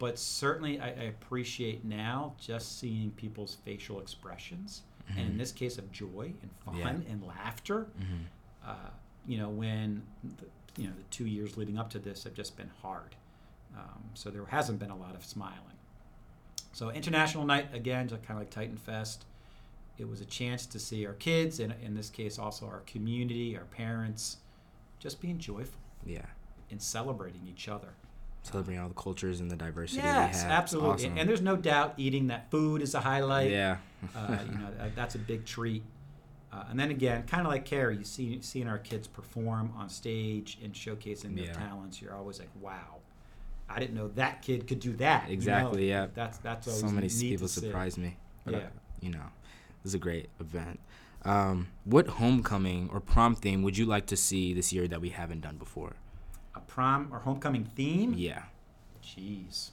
but 0.00 0.18
certainly 0.18 0.80
I, 0.80 0.88
I 0.88 1.04
appreciate 1.14 1.84
now 1.84 2.34
just 2.40 2.78
seeing 2.80 3.10
people's 3.12 3.56
facial 3.64 4.00
expressions, 4.00 4.82
and 5.16 5.26
in 5.28 5.34
Mhm. 5.34 5.38
this 5.38 5.52
case 5.52 5.78
of 5.78 5.90
joy 5.92 6.32
and 6.42 6.50
fun 6.64 6.76
Yeah. 7.06 7.12
and 7.12 7.22
laughter. 7.24 7.86
hmm 7.98 8.24
Uh, 8.64 8.90
you 9.26 9.38
know 9.38 9.48
when 9.48 10.02
the, 10.38 10.46
you 10.82 10.88
know 10.88 10.94
the 10.96 11.04
two 11.10 11.26
years 11.26 11.56
leading 11.56 11.78
up 11.78 11.88
to 11.90 11.98
this 12.00 12.24
have 12.24 12.34
just 12.34 12.56
been 12.56 12.70
hard, 12.82 13.14
um, 13.76 14.02
so 14.14 14.30
there 14.30 14.44
hasn't 14.46 14.78
been 14.80 14.90
a 14.90 14.96
lot 14.96 15.14
of 15.14 15.24
smiling. 15.24 15.77
So 16.78 16.90
international 16.90 17.44
night 17.44 17.74
again, 17.74 18.06
just 18.06 18.22
kind 18.22 18.38
of 18.38 18.42
like 18.42 18.50
Titan 18.50 18.76
Fest. 18.76 19.24
It 19.98 20.08
was 20.08 20.20
a 20.20 20.24
chance 20.24 20.64
to 20.66 20.78
see 20.78 21.06
our 21.06 21.12
kids, 21.14 21.58
and 21.58 21.74
in 21.82 21.96
this 21.96 22.08
case 22.08 22.38
also 22.38 22.66
our 22.66 22.82
community, 22.86 23.56
our 23.56 23.64
parents, 23.64 24.36
just 25.00 25.20
being 25.20 25.38
joyful 25.38 25.80
yeah. 26.06 26.26
and 26.70 26.80
celebrating 26.80 27.40
each 27.48 27.66
other. 27.68 27.88
celebrating 28.44 28.80
all 28.80 28.86
the 28.86 28.94
cultures 28.94 29.40
and 29.40 29.50
the 29.50 29.56
diversity 29.56 30.02
Yes, 30.02 30.36
we 30.36 30.40
have. 30.42 30.52
absolutely. 30.52 31.06
Awesome. 31.06 31.18
And 31.18 31.28
there's 31.28 31.40
no 31.42 31.56
doubt 31.56 31.94
eating 31.96 32.28
that 32.28 32.48
food 32.48 32.80
is 32.80 32.94
a 32.94 33.00
highlight. 33.00 33.50
yeah. 33.50 33.78
uh, 34.14 34.38
you 34.48 34.56
know 34.56 34.68
that's 34.94 35.16
a 35.16 35.18
big 35.18 35.44
treat. 35.44 35.82
Uh, 36.52 36.62
and 36.70 36.78
then 36.78 36.92
again, 36.92 37.24
kind 37.24 37.44
of 37.44 37.52
like 37.52 37.64
Carrie, 37.64 37.96
you 37.96 38.04
see 38.04 38.38
seeing 38.40 38.68
our 38.68 38.78
kids 38.78 39.08
perform 39.08 39.72
on 39.76 39.88
stage 39.88 40.58
and 40.62 40.74
showcasing 40.74 41.34
their 41.34 41.46
Yeah. 41.46 41.54
talents. 41.54 42.00
You're 42.00 42.14
always 42.14 42.38
like, 42.38 42.50
wow, 42.60 42.98
I 43.70 43.78
didn't 43.80 43.96
know 43.96 44.08
that 44.08 44.42
kid 44.42 44.66
could 44.66 44.80
do 44.80 44.92
that. 44.94 45.22
you 45.24 45.28
know? 45.28 45.32
Exactly, 45.34 45.88
yeah. 45.88 46.06
That's 46.14 46.38
that's 46.38 46.66
always 46.66 46.80
so 46.80 46.88
many 46.88 47.08
people 47.08 47.48
surprise 47.48 47.98
me. 47.98 48.16
But, 48.44 48.54
uh, 48.54 48.58
Yeah. 48.58 48.66
you 49.00 49.10
know, 49.10 49.18
it 49.18 49.84
was 49.84 49.94
a 49.94 49.98
great 49.98 50.28
event. 50.40 50.80
Um, 51.24 51.68
what 51.84 52.06
homecoming 52.06 52.88
or 52.92 53.00
prom 53.00 53.34
theme 53.34 53.62
would 53.62 53.76
you 53.76 53.84
like 53.86 54.06
to 54.06 54.16
see 54.16 54.54
this 54.54 54.72
year 54.72 54.88
that 54.88 55.00
we 55.00 55.10
haven't 55.10 55.40
done 55.42 55.56
before? 55.56 55.96
A 56.54 56.60
prom 56.60 57.08
or 57.12 57.18
homecoming 57.20 57.64
theme? 57.64 58.14
Yeah. 58.16 58.44
Jeez, 59.02 59.70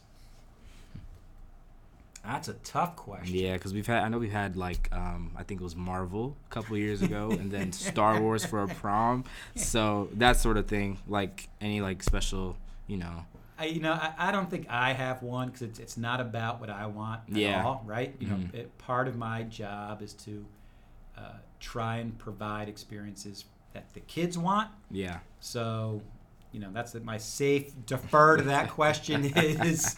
that's 2.23 2.47
a 2.47 2.53
tough 2.53 2.95
question. 2.95 3.35
Yeah, 3.35 3.53
because 3.53 3.73
we've 3.73 3.85
had, 3.85 4.03
I 4.03 4.07
know 4.09 4.17
we've 4.17 4.31
had 4.31 4.55
like, 4.57 4.89
um, 4.91 5.31
I 5.37 5.43
think 5.43 5.61
it 5.61 5.63
was 5.63 5.75
Marvel 5.75 6.35
a 6.49 6.53
couple 6.53 6.75
years 6.77 7.01
ago, 7.03 7.29
and 7.39 7.51
then 7.51 7.71
Star 7.71 8.19
Wars 8.19 8.43
for 8.45 8.63
a 8.63 8.67
prom. 8.67 9.23
So 9.55 10.09
that 10.13 10.37
sort 10.37 10.57
of 10.57 10.67
thing, 10.67 10.97
like 11.07 11.49
any 11.61 11.81
like 11.81 12.01
special, 12.01 12.57
you 12.87 12.97
know. 12.97 13.25
I, 13.57 13.65
you 13.65 13.79
know, 13.79 13.93
I, 13.93 14.13
I 14.17 14.31
don't 14.31 14.49
think 14.49 14.67
I 14.69 14.91
have 14.93 15.23
one 15.23 15.47
because 15.47 15.61
it's, 15.63 15.79
it's 15.79 15.97
not 15.97 16.19
about 16.19 16.59
what 16.59 16.69
I 16.69 16.85
want 16.87 17.21
at 17.31 17.37
Yeah. 17.37 17.63
all, 17.63 17.83
right? 17.85 18.13
You 18.19 18.27
know, 18.27 18.35
Mhm. 18.35 18.53
it, 18.53 18.77
part 18.77 19.07
of 19.07 19.15
my 19.17 19.43
job 19.43 20.01
is 20.01 20.13
to 20.13 20.45
uh, 21.17 21.21
try 21.61 21.97
and 21.97 22.17
provide 22.17 22.67
experiences 22.67 23.45
that 23.73 23.93
the 23.93 24.01
kids 24.01 24.37
want. 24.37 24.69
Yeah. 24.91 25.19
So, 25.39 26.01
you 26.51 26.59
know, 26.59 26.69
that's 26.73 26.93
my 26.95 27.17
safe 27.17 27.73
defer 27.85 28.37
to 28.37 28.43
that 28.43 28.69
question 28.69 29.23
is, 29.35 29.95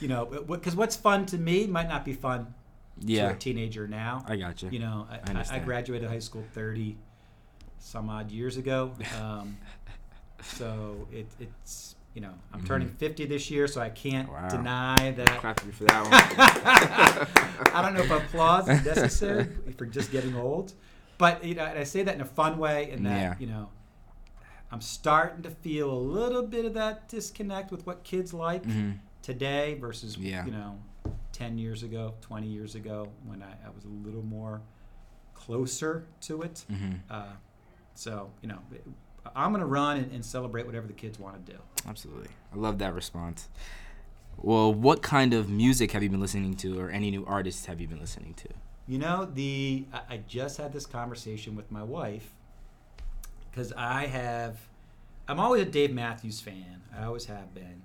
you 0.00 0.06
know, 0.08 0.26
because 0.26 0.76
what's 0.76 0.94
fun 0.96 1.26
to 1.26 1.38
me 1.38 1.66
might 1.66 1.88
not 1.88 2.04
be 2.04 2.12
fun 2.12 2.54
Yeah. 3.00 3.28
to 3.30 3.34
a 3.34 3.38
teenager 3.38 3.88
now. 3.88 4.24
I 4.28 4.36
got 4.36 4.62
you. 4.62 4.70
You 4.70 4.78
know, 4.78 5.08
I, 5.10 5.32
I, 5.32 5.44
I 5.56 5.58
graduated 5.58 6.08
high 6.08 6.18
school 6.20 6.44
30 6.54 6.96
some 7.78 8.08
odd 8.08 8.30
years 8.30 8.56
ago. 8.56 8.92
Um, 9.20 9.56
so 10.42 11.06
it, 11.12 11.26
it's, 11.38 11.96
you 12.14 12.20
know, 12.20 12.34
I'm 12.52 12.64
turning 12.64 12.88
50 12.88 13.26
this 13.26 13.50
year, 13.50 13.66
so 13.68 13.80
I 13.80 13.88
can't 13.90 14.28
Mm-hmm. 14.28 14.42
Wow. 14.44 14.48
deny 14.50 15.10
that. 15.12 15.40
Clap 15.40 15.64
you 15.64 15.72
for 15.72 15.84
that 15.84 16.02
one. 16.02 16.12
I 17.74 17.82
don't 17.82 17.94
know 17.94 18.02
if 18.02 18.10
applause 18.10 18.68
is 18.68 18.84
necessary 18.84 19.48
for 19.78 19.86
just 19.86 20.10
getting 20.10 20.34
old, 20.34 20.72
but 21.18 21.44
you 21.44 21.54
know, 21.54 21.64
and 21.64 21.78
I 21.78 21.84
say 21.84 22.02
that 22.02 22.14
in 22.14 22.20
a 22.20 22.24
fun 22.26 22.58
way, 22.58 22.90
in 22.90 23.04
that 23.04 23.20
Yeah. 23.20 23.34
you 23.38 23.46
know, 23.46 23.68
I'm 24.72 24.80
starting 24.80 25.42
to 25.44 25.50
feel 25.50 25.90
a 25.90 25.94
little 25.98 26.42
bit 26.42 26.64
of 26.64 26.74
that 26.74 27.08
disconnect 27.08 27.70
with 27.70 27.86
what 27.86 28.02
kids 28.04 28.32
like 28.34 28.64
hmm 28.64 28.92
today 29.22 29.74
versus 29.74 30.16
Yeah. 30.16 30.44
you 30.46 30.50
know, 30.50 30.78
ten 31.32 31.58
years 31.58 31.82
ago, 31.82 32.14
twenty 32.20 32.46
years 32.48 32.74
ago, 32.74 33.08
when 33.24 33.42
I, 33.42 33.52
I 33.66 33.70
was 33.74 33.84
a 33.84 33.88
little 33.88 34.22
more 34.22 34.62
closer 35.34 36.06
to 36.22 36.42
it. 36.42 36.64
hmm 36.68 36.94
Uh, 37.08 37.32
so 37.94 38.30
you 38.42 38.48
know, 38.48 38.58
I'm 39.34 39.52
gonna 39.52 39.66
run 39.66 39.98
and, 39.98 40.12
and 40.12 40.24
celebrate 40.24 40.66
whatever 40.66 40.86
the 40.86 40.92
kids 40.92 41.18
want 41.18 41.44
to 41.46 41.52
do. 41.52 41.58
Absolutely. 41.86 42.28
I 42.52 42.56
love 42.56 42.78
that 42.78 42.94
response. 42.94 43.48
Well, 44.38 44.72
what 44.72 45.02
kind 45.02 45.34
of 45.34 45.50
music 45.50 45.92
have 45.92 46.02
you 46.02 46.08
been 46.08 46.20
listening 46.20 46.54
to, 46.56 46.80
or 46.80 46.90
any 46.90 47.10
new 47.10 47.24
artists 47.26 47.66
have 47.66 47.80
you 47.80 47.86
been 47.88 48.00
listening 48.00 48.34
to? 48.34 48.48
You 48.88 48.98
know, 48.98 49.24
the 49.26 49.84
I, 49.92 50.14
I 50.14 50.16
just 50.26 50.56
had 50.56 50.72
this 50.72 50.86
conversation 50.86 51.54
with 51.54 51.70
my 51.70 51.82
wife 51.82 52.30
because 53.50 53.72
I 53.76 54.06
have, 54.06 54.58
I'm 55.28 55.38
always 55.38 55.62
a 55.62 55.66
Dave 55.66 55.92
Matthews 55.92 56.40
fan. 56.40 56.82
I 56.96 57.04
always 57.04 57.26
have 57.26 57.54
been, 57.54 57.82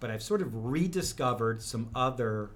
but 0.00 0.10
I've 0.10 0.22
sort 0.22 0.42
of 0.42 0.66
rediscovered 0.66 1.62
some 1.62 1.88
other 1.94 2.50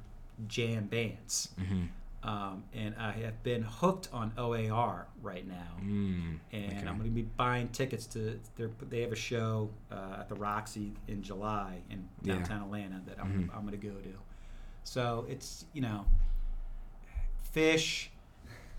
jam 0.46 0.86
bands, 0.86 1.48
Mm-hmm. 1.60 1.84
Um, 2.22 2.64
and 2.74 2.94
I 2.98 3.12
have 3.12 3.42
been 3.42 3.62
hooked 3.62 4.08
on 4.12 4.32
OAR 4.36 5.06
right 5.22 5.48
now. 5.48 5.78
Mm, 5.82 6.38
And 6.52 6.66
okay. 6.72 6.78
I'm 6.86 6.98
going 6.98 7.04
to 7.08 7.14
be 7.14 7.22
buying 7.22 7.68
tickets 7.68 8.04
to 8.08 8.38
their. 8.56 8.68
They 8.90 9.00
have 9.00 9.12
a 9.12 9.16
show 9.16 9.70
uh, 9.90 10.18
at 10.20 10.28
the 10.28 10.34
Roxy 10.34 10.92
in 11.08 11.22
July 11.22 11.78
in 11.88 12.06
Yeah. 12.22 12.34
downtown 12.34 12.62
Atlanta 12.64 13.00
that 13.06 13.18
I'm, 13.18 13.48
Mhm. 13.48 13.56
I'm 13.56 13.66
going 13.66 13.80
to 13.80 13.86
go 13.86 13.94
to. 13.94 14.12
So 14.84 15.24
it's 15.30 15.64
you 15.72 15.80
know, 15.80 16.04
Phish, 17.54 18.08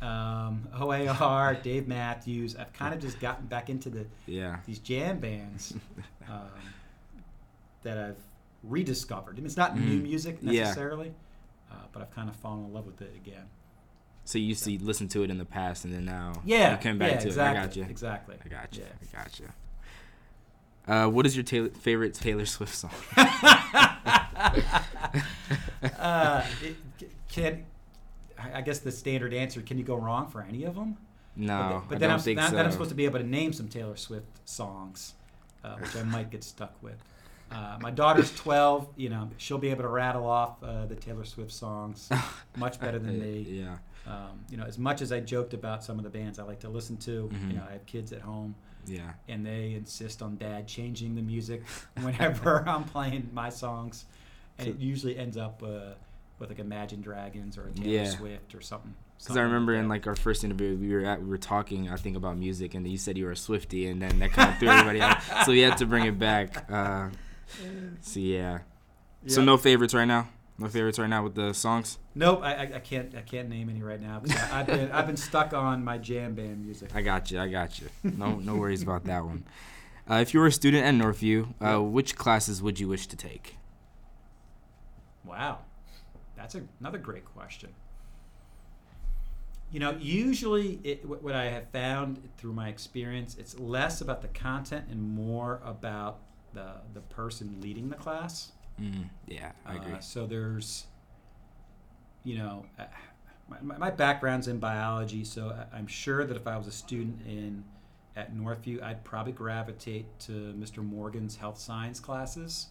um, 0.04 0.68
OAR, 0.80 1.56
Dave 1.64 1.88
Matthews. 1.88 2.56
I've 2.56 2.72
kind 2.74 2.94
of 2.94 3.02
just 3.02 3.20
gotten 3.20 3.48
back 3.48 3.70
into 3.72 3.90
the 3.90 4.06
yeah. 4.28 4.58
these 4.68 4.80
jam 4.80 5.20
bands 5.20 5.74
um, 6.30 6.48
that 7.84 7.98
I've 7.98 8.18
rediscovered. 8.64 9.34
I 9.34 9.38
mean, 9.38 9.46
it's 9.48 9.58
not 9.58 9.76
new 9.78 10.00
Mm. 10.00 10.04
music 10.04 10.38
Yeah. 10.42 10.74
Uh, 11.72 11.76
but 11.92 12.02
I've 12.02 12.12
kind 12.12 12.30
of 12.30 12.36
fallen 12.36 12.66
in 12.66 12.74
love 12.74 12.86
with 12.86 13.02
it 13.02 13.14
again. 13.16 13.46
So 14.24 14.38
you 14.38 14.46
used 14.46 14.64
to 14.66 14.78
listen 14.84 15.08
to 15.10 15.24
it 15.24 15.30
in 15.32 15.38
the 15.38 15.46
past, 15.46 15.84
and 15.86 15.94
then 15.94 16.06
now 16.06 16.34
Yeah, 16.46 16.74
you 16.74 16.78
came 16.78 16.98
back 17.00 17.14
yeah, 17.14 17.20
to 17.20 17.28
exactly, 17.28 17.58
it. 17.58 17.60
I 17.60 17.66
got 17.66 17.76
you. 17.76 17.84
Exactly. 17.90 18.36
I 18.46 18.48
got 18.48 18.78
you. 18.78 18.84
Yeah. 18.84 19.20
I 19.20 19.24
got 19.24 19.40
you. 19.40 19.48
Uh, 20.88 21.08
what 21.08 21.26
is 21.26 21.36
your 21.36 21.44
Taylor, 21.44 21.70
favorite 21.70 22.14
Taylor 22.14 22.46
Swift 22.46 22.76
song? 22.76 22.92
uh, 25.98 26.46
it, 26.64 26.76
can 27.30 27.66
I 28.54 28.62
guess 28.62 28.80
the 28.80 28.92
standard 28.92 29.34
answer? 29.34 29.62
Can 29.62 29.78
you 29.78 29.84
go 29.84 29.96
wrong 29.96 30.28
for 30.28 30.42
any 30.42 30.64
of 30.64 30.76
them? 30.76 30.98
No, 31.36 31.84
but, 31.88 31.90
but 31.90 31.96
I 31.96 32.00
then 32.00 32.12
I'm 32.12 32.20
so. 32.20 32.34
then 32.34 32.66
I'm 32.66 32.72
supposed 32.72 32.90
to 32.90 32.96
be 32.96 33.06
able 33.06 33.20
to 33.20 33.26
name 33.26 33.54
some 33.54 33.68
Taylor 33.68 33.96
Swift 33.96 34.28
songs, 34.50 35.14
uh, 35.64 35.76
which 35.78 35.96
I 35.96 36.04
might 36.04 36.30
get 36.30 36.44
stuck 36.44 36.74
with. 36.82 36.98
Uh, 37.52 37.78
my 37.82 37.92
daughter's 37.92 38.34
12. 38.36 38.88
You 38.96 39.10
know, 39.10 39.30
she'll 39.38 39.58
be 39.58 39.70
able 39.70 39.84
to 39.84 39.90
rattle 39.90 40.26
off 40.26 40.64
uh, 40.64 40.86
the 40.86 40.96
Taylor 40.96 41.26
Swift 41.26 41.52
songs 41.52 42.10
much 42.58 42.80
better 42.80 42.98
than 43.00 43.20
me. 43.20 43.46
Yeah. 43.50 43.78
Um, 44.08 44.40
you 44.50 44.58
know, 44.58 44.64
as 44.64 44.80
much 44.80 45.02
as 45.02 45.12
I 45.12 45.20
joked 45.20 45.54
about 45.54 45.84
some 45.84 45.98
of 45.98 46.04
the 46.04 46.10
bands 46.10 46.40
I 46.40 46.44
like 46.44 46.60
to 46.62 46.70
listen 46.70 46.98
to, 46.98 47.30
Mhm. 47.32 47.48
you 47.52 47.58
know, 47.58 47.64
I 47.70 47.74
have 47.74 47.86
kids 47.86 48.12
at 48.14 48.22
home, 48.22 48.56
Yeah. 48.88 49.12
and 49.28 49.46
they 49.46 49.74
insist 49.74 50.22
on 50.24 50.38
dad 50.38 50.68
changing 50.68 51.14
the 51.16 51.22
music 51.22 51.62
whenever 52.02 52.64
I'm 52.68 52.84
playing 52.86 53.30
my 53.34 53.50
songs, 53.50 54.06
and 54.58 54.68
it 54.70 54.80
usually 54.80 55.18
ends 55.18 55.38
up 55.38 55.62
uh, 55.62 55.94
with 56.40 56.50
like 56.50 56.58
Imagine 56.60 57.02
Dragons 57.02 57.58
or 57.60 57.68
a 57.68 57.72
Taylor 57.72 57.90
Yeah. 57.90 58.10
Swift 58.10 58.56
or 58.56 58.62
something. 58.62 58.96
Because 59.20 59.38
I 59.38 59.42
remember 59.42 59.76
in 59.76 59.88
like 59.88 60.08
our 60.08 60.16
first 60.16 60.44
interview, 60.44 60.76
we 60.78 60.92
were 60.92 61.06
at, 61.06 61.22
we 61.22 61.30
were 61.30 61.38
talking, 61.38 61.88
I 61.90 61.96
think 61.96 62.18
about 62.18 62.38
music, 62.40 62.74
and 62.74 62.88
you 62.88 62.98
said 62.98 63.20
you 63.20 63.26
were 63.26 63.34
a 63.34 63.36
Swiftie, 63.36 63.92
and 63.92 64.02
then 64.02 64.18
that 64.18 64.32
kind 64.32 64.50
of 64.50 64.58
threw 64.58 64.70
everybody 64.70 65.00
out. 65.00 65.22
So 65.46 65.52
we 65.52 65.60
had 65.60 65.78
to 65.78 65.86
bring 65.86 66.06
it 66.08 66.18
back. 66.18 66.66
Uh, 66.72 67.10
so 68.02 68.20
yeah. 68.20 68.60
So 69.28 69.44
no 69.44 69.58
favorites 69.58 69.94
right 69.94 70.06
now. 70.06 70.30
No 70.58 70.68
favorites 70.68 71.00
right 71.00 71.10
now 71.10 71.24
with 71.24 71.34
the 71.34 71.54
songs. 71.54 71.98
Nope, 72.14 72.42
I, 72.44 72.54
I, 72.54 72.62
I 72.76 72.80
can't 72.80 73.16
I 73.16 73.22
can't 73.22 73.50
name 73.50 73.70
any 73.70 73.82
right 73.82 74.02
now 74.02 74.20
because 74.20 74.52
I've 74.52 74.68
been 74.68 74.92
I've 74.92 75.08
been 75.08 75.18
stuck 75.18 75.54
on 75.54 75.84
my 75.84 75.98
jam 75.98 76.36
band 76.36 76.64
music. 76.64 76.96
I 76.96 77.02
got 77.02 77.32
you. 77.32 77.40
I 77.40 77.48
got 77.48 77.80
you. 77.80 77.90
No 78.04 78.36
no 78.36 78.56
worries 78.56 78.84
about 78.84 79.06
that 79.06 79.26
one. 79.26 79.44
Uh, 80.10 80.16
if 80.16 80.34
you 80.34 80.40
were 80.40 80.48
a 80.48 80.52
student 80.52 80.86
at 80.86 80.94
Northview, 80.94 81.54
uh, 81.62 81.82
which 81.82 82.16
classes 82.16 82.62
would 82.62 82.80
you 82.80 82.88
wish 82.88 83.08
to 83.08 83.16
take? 83.16 83.58
Wow, 85.24 85.60
that's 86.36 86.56
a, 86.56 86.62
another 86.80 86.98
great 86.98 87.26
question. 87.26 87.70
You 89.72 89.80
know, 89.80 89.98
usually 90.00 90.80
it, 90.84 91.08
what 91.08 91.24
what 91.24 91.34
I 91.34 91.46
have 91.46 91.70
found 91.70 92.30
through 92.38 92.54
my 92.54 92.70
experience, 92.70 93.36
it's 93.40 93.58
less 93.58 94.02
about 94.02 94.22
the 94.22 94.28
content 94.28 94.86
and 94.92 95.02
more 95.02 95.62
about 95.64 96.20
the 96.54 96.74
the 96.94 97.02
person 97.02 97.60
leading 97.62 97.90
the 97.90 97.96
class. 97.96 98.52
Mm, 98.80 99.10
yeah, 99.28 99.52
I 99.66 99.76
agree. 99.76 99.94
Uh, 99.94 100.00
so 100.00 100.26
there's, 100.26 100.88
you 102.24 102.38
know, 102.38 102.66
uh, 102.80 102.86
my- 103.62 103.78
my, 103.78 103.92
background's 103.92 104.48
in 104.48 104.60
biology, 104.60 105.24
so 105.26 105.56
I'm 105.74 105.88
sure 105.88 106.26
that 106.26 106.38
if 106.38 106.48
I 106.48 106.58
was 106.58 106.68
a 106.68 106.72
student 106.72 107.22
in 107.28 107.64
at 108.16 108.34
Northview, 108.34 108.82
I'd 108.82 109.04
probably 109.04 109.34
gravitate 109.34 110.06
to 110.22 110.54
Mr. 110.58 110.84
Morgan's 110.84 111.36
health 111.36 111.58
science 111.58 112.00
classes, 112.00 112.68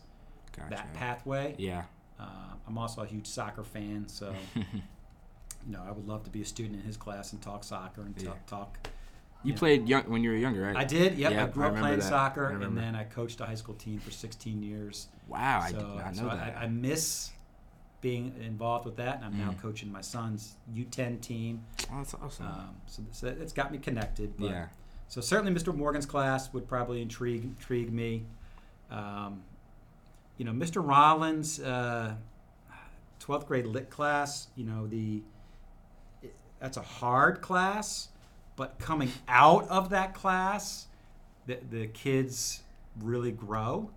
gotcha. 0.57 0.71
that 0.71 0.93
pathway. 0.95 1.55
Yeah. 1.59 1.85
Uh, 2.19 2.25
I'm 2.67 2.77
also 2.79 3.03
a 3.03 3.07
huge 3.07 3.27
soccer 3.27 3.63
fan, 3.65 4.09
so 4.09 4.35
you 4.55 4.63
know 5.67 5.83
I 5.87 5.93
would 5.93 6.09
love 6.09 6.25
to 6.25 6.31
be 6.31 6.43
a 6.43 6.45
student 6.47 6.77
in 6.77 6.83
his 6.83 6.97
class 6.97 7.33
and 7.33 7.41
talk 7.43 7.63
soccer 7.65 8.03
and 8.03 8.15
Yeah. 8.21 8.33
talk. 8.47 8.79
You 9.43 9.53
Yeah. 9.53 9.59
played 9.59 9.89
young 9.89 10.03
when 10.11 10.23
you 10.23 10.31
were 10.31 10.37
younger, 10.37 10.63
right? 10.63 10.77
I 10.77 10.85
did. 10.85 11.17
Yep, 11.19 11.33
Yeah, 11.33 11.45
I 11.45 11.47
grew 11.49 11.65
I 11.65 11.69
up 11.69 11.77
playing 11.77 11.99
that. 12.01 12.05
soccer, 12.09 12.49
and 12.49 12.77
then 12.77 12.95
I 12.95 13.05
coached 13.05 13.41
a 13.41 13.47
high 13.47 13.55
school 13.55 13.75
team 13.75 13.99
for 14.01 14.11
16 14.11 14.63
years. 14.63 15.09
Wow, 15.29 15.61
I 15.63 15.71
so, 15.71 15.79
did 15.79 15.87
not 15.97 16.15
know 16.17 16.29
I, 16.31 16.37
that. 16.37 16.57
I 16.59 16.67
miss 16.69 17.31
being 18.01 18.35
involved 18.43 18.87
with 18.87 18.97
that, 18.97 19.17
and 19.17 19.25
I'm 19.25 19.37
now 19.39 19.53
Mhm. 19.53 19.59
coaching 19.61 19.93
my 19.93 20.01
son's 20.01 20.57
U10 20.75 21.19
team. 21.21 21.65
oh, 21.93 21.97
that's 21.99 22.15
awesome. 22.15 22.47
Um, 22.47 22.77
so, 22.87 23.03
so 23.13 23.27
it's 23.29 23.53
got 23.53 23.71
me 23.73 23.79
connected. 23.79 24.37
But, 24.39 24.47
yeah. 24.47 24.67
So 25.09 25.21
certainly, 25.21 25.53
Mr. 25.59 25.75
Morgan's 25.75 26.07
class 26.07 26.53
would 26.53 26.67
probably 26.69 27.03
intrigue 27.03 27.45
intrigue 27.45 27.93
me. 27.93 28.25
Um, 28.91 29.43
you 30.39 30.45
know, 30.45 30.53
Mr. 30.53 30.87
Rollins' 30.87 31.61
uh, 31.61 32.15
12th 33.21 33.47
grade 33.47 33.67
lit 33.67 33.91
class. 33.91 34.49
You 34.57 34.65
know, 34.65 34.87
the 34.87 35.23
that's 36.59 36.77
a 36.77 36.83
hard 36.83 37.41
class, 37.41 38.09
but 38.61 38.79
coming 38.79 39.11
out 39.27 39.67
of 39.71 39.89
that 39.89 40.13
class, 40.13 40.87
the 41.47 41.57
the 41.71 41.87
kids 41.87 42.61
really 43.01 43.33
grow. 43.33 43.89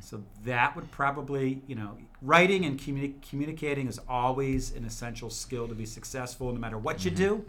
So 0.00 0.22
that 0.44 0.76
would 0.76 0.90
probably, 0.90 1.62
you 1.66 1.74
know, 1.74 1.96
writing 2.20 2.66
and 2.66 2.78
communi- 2.78 3.14
communicating 3.26 3.88
is 3.88 3.98
always 4.06 4.76
an 4.76 4.84
essential 4.84 5.30
skill 5.30 5.66
to 5.66 5.74
be 5.74 5.86
successful, 5.86 6.52
no 6.52 6.58
matter 6.58 6.76
what 6.76 7.06
you 7.06 7.10
do. 7.10 7.42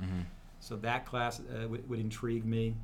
So 0.62 0.78
that 0.78 1.06
class 1.06 1.42
uh, 1.42 1.68
would, 1.68 1.90
would 1.90 2.00
intrigue 2.00 2.46
me. 2.46 2.76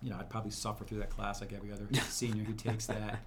You 0.00 0.10
know, 0.10 0.18
I'd 0.20 0.30
probably 0.30 0.52
suffer 0.52 0.84
through 0.84 0.98
that 0.98 1.10
class 1.10 1.40
like 1.40 1.52
every 1.52 1.72
other 1.72 1.88
senior 2.08 2.44
who 2.44 2.52
takes 2.52 2.86
that. 2.86 3.18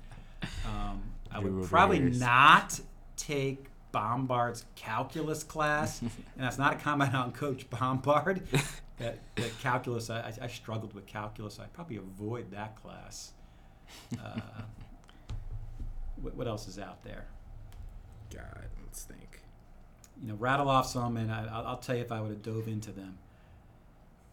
Um, 0.66 1.04
I 1.30 1.40
would 1.40 1.68
probably 1.68 2.00
not 2.00 2.80
take 3.18 3.66
Bombard's 3.92 4.64
calculus 4.76 5.44
class, 5.44 6.02
and 6.02 6.12
that's 6.38 6.58
not 6.58 6.72
a 6.72 6.78
comment 6.78 7.14
on 7.14 7.34
Coach 7.34 7.70
Bombard. 7.70 8.48
that, 8.98 9.20
that 9.36 9.60
calculus, 9.60 10.10
I, 10.10 10.20
I, 10.22 10.34
I 10.44 10.48
struggled 10.48 10.94
with 10.94 11.06
calculus. 11.06 11.60
I'd 11.60 11.74
probably 11.74 11.98
avoid 11.98 12.52
that 12.52 12.76
class. 12.82 13.32
Uh, 14.24 14.40
what, 16.22 16.36
what 16.36 16.48
else 16.48 16.68
is 16.68 16.80
out 16.80 17.04
there? 17.04 17.26
God, 18.34 18.68
let's 18.86 19.04
think. 19.04 19.42
You 20.22 20.30
know, 20.30 20.36
rattle 20.36 20.70
off 20.70 20.88
some, 20.88 21.18
and 21.18 21.32
I, 21.32 21.48
I'll, 21.52 21.68
I'll 21.68 21.78
tell 21.78 21.96
you 21.96 22.02
if 22.02 22.12
I 22.12 22.22
would 22.22 22.30
have 22.32 22.42
dove 22.42 22.68
into 22.68 22.92
them. 22.92 23.18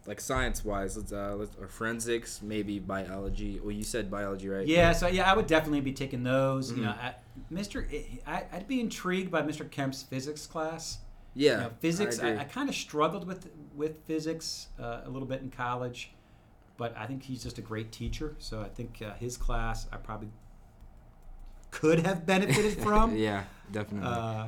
Like 0.05 0.19
science 0.19 0.65
wise, 0.65 0.97
let's 0.97 1.13
uh, 1.13 1.33
let's 1.37 1.55
or 1.57 1.69
forensics, 1.69 2.41
maybe 2.41 2.77
biology. 2.77 3.61
Well, 3.61 3.71
you 3.71 3.85
said 3.85 4.11
biology, 4.11 4.49
right? 4.49 4.67
Yeah, 4.67 4.91
so 4.91 5.07
yeah, 5.07 5.31
I 5.31 5.33
would 5.35 5.47
definitely 5.47 5.79
be 5.79 5.93
taking 5.93 6.23
those. 6.23 6.71
You 6.71 6.77
Mhm. 6.77 6.81
know, 6.81 6.89
I, 6.89 7.13
Mr. 7.51 8.19
I, 8.27 8.43
I'd 8.51 8.67
be 8.67 8.81
intrigued 8.81 9.31
by 9.31 9.41
Mr. 9.43 9.69
Kemp's 9.69 10.03
physics 10.03 10.45
class. 10.45 10.97
Yeah. 11.35 11.51
You 11.51 11.57
know, 11.57 11.71
physics. 11.79 12.19
I 12.19 12.29
I. 12.29 12.39
I, 12.41 12.43
kind 12.43 12.69
of 12.69 12.75
struggled 12.75 13.27
with 13.27 13.49
with 13.75 14.05
physics 14.05 14.67
uh, 14.79 15.01
a 15.05 15.09
little 15.09 15.27
bit 15.27 15.41
in 15.41 15.49
college, 15.49 16.11
but 16.77 16.95
I 16.97 17.05
think 17.05 17.23
he's 17.23 17.43
just 17.43 17.57
a 17.57 17.61
great 17.61 17.91
teacher. 17.91 18.35
So 18.39 18.61
I 18.61 18.69
think 18.69 19.01
uh, 19.05 19.13
his 19.15 19.37
class 19.37 19.87
I 19.91 19.97
probably 19.97 20.29
could 21.71 22.05
have 22.05 22.25
benefited 22.25 22.73
from. 22.83 23.15
yeah, 23.15 23.43
definitely. 23.71 24.09
Uh, 24.09 24.47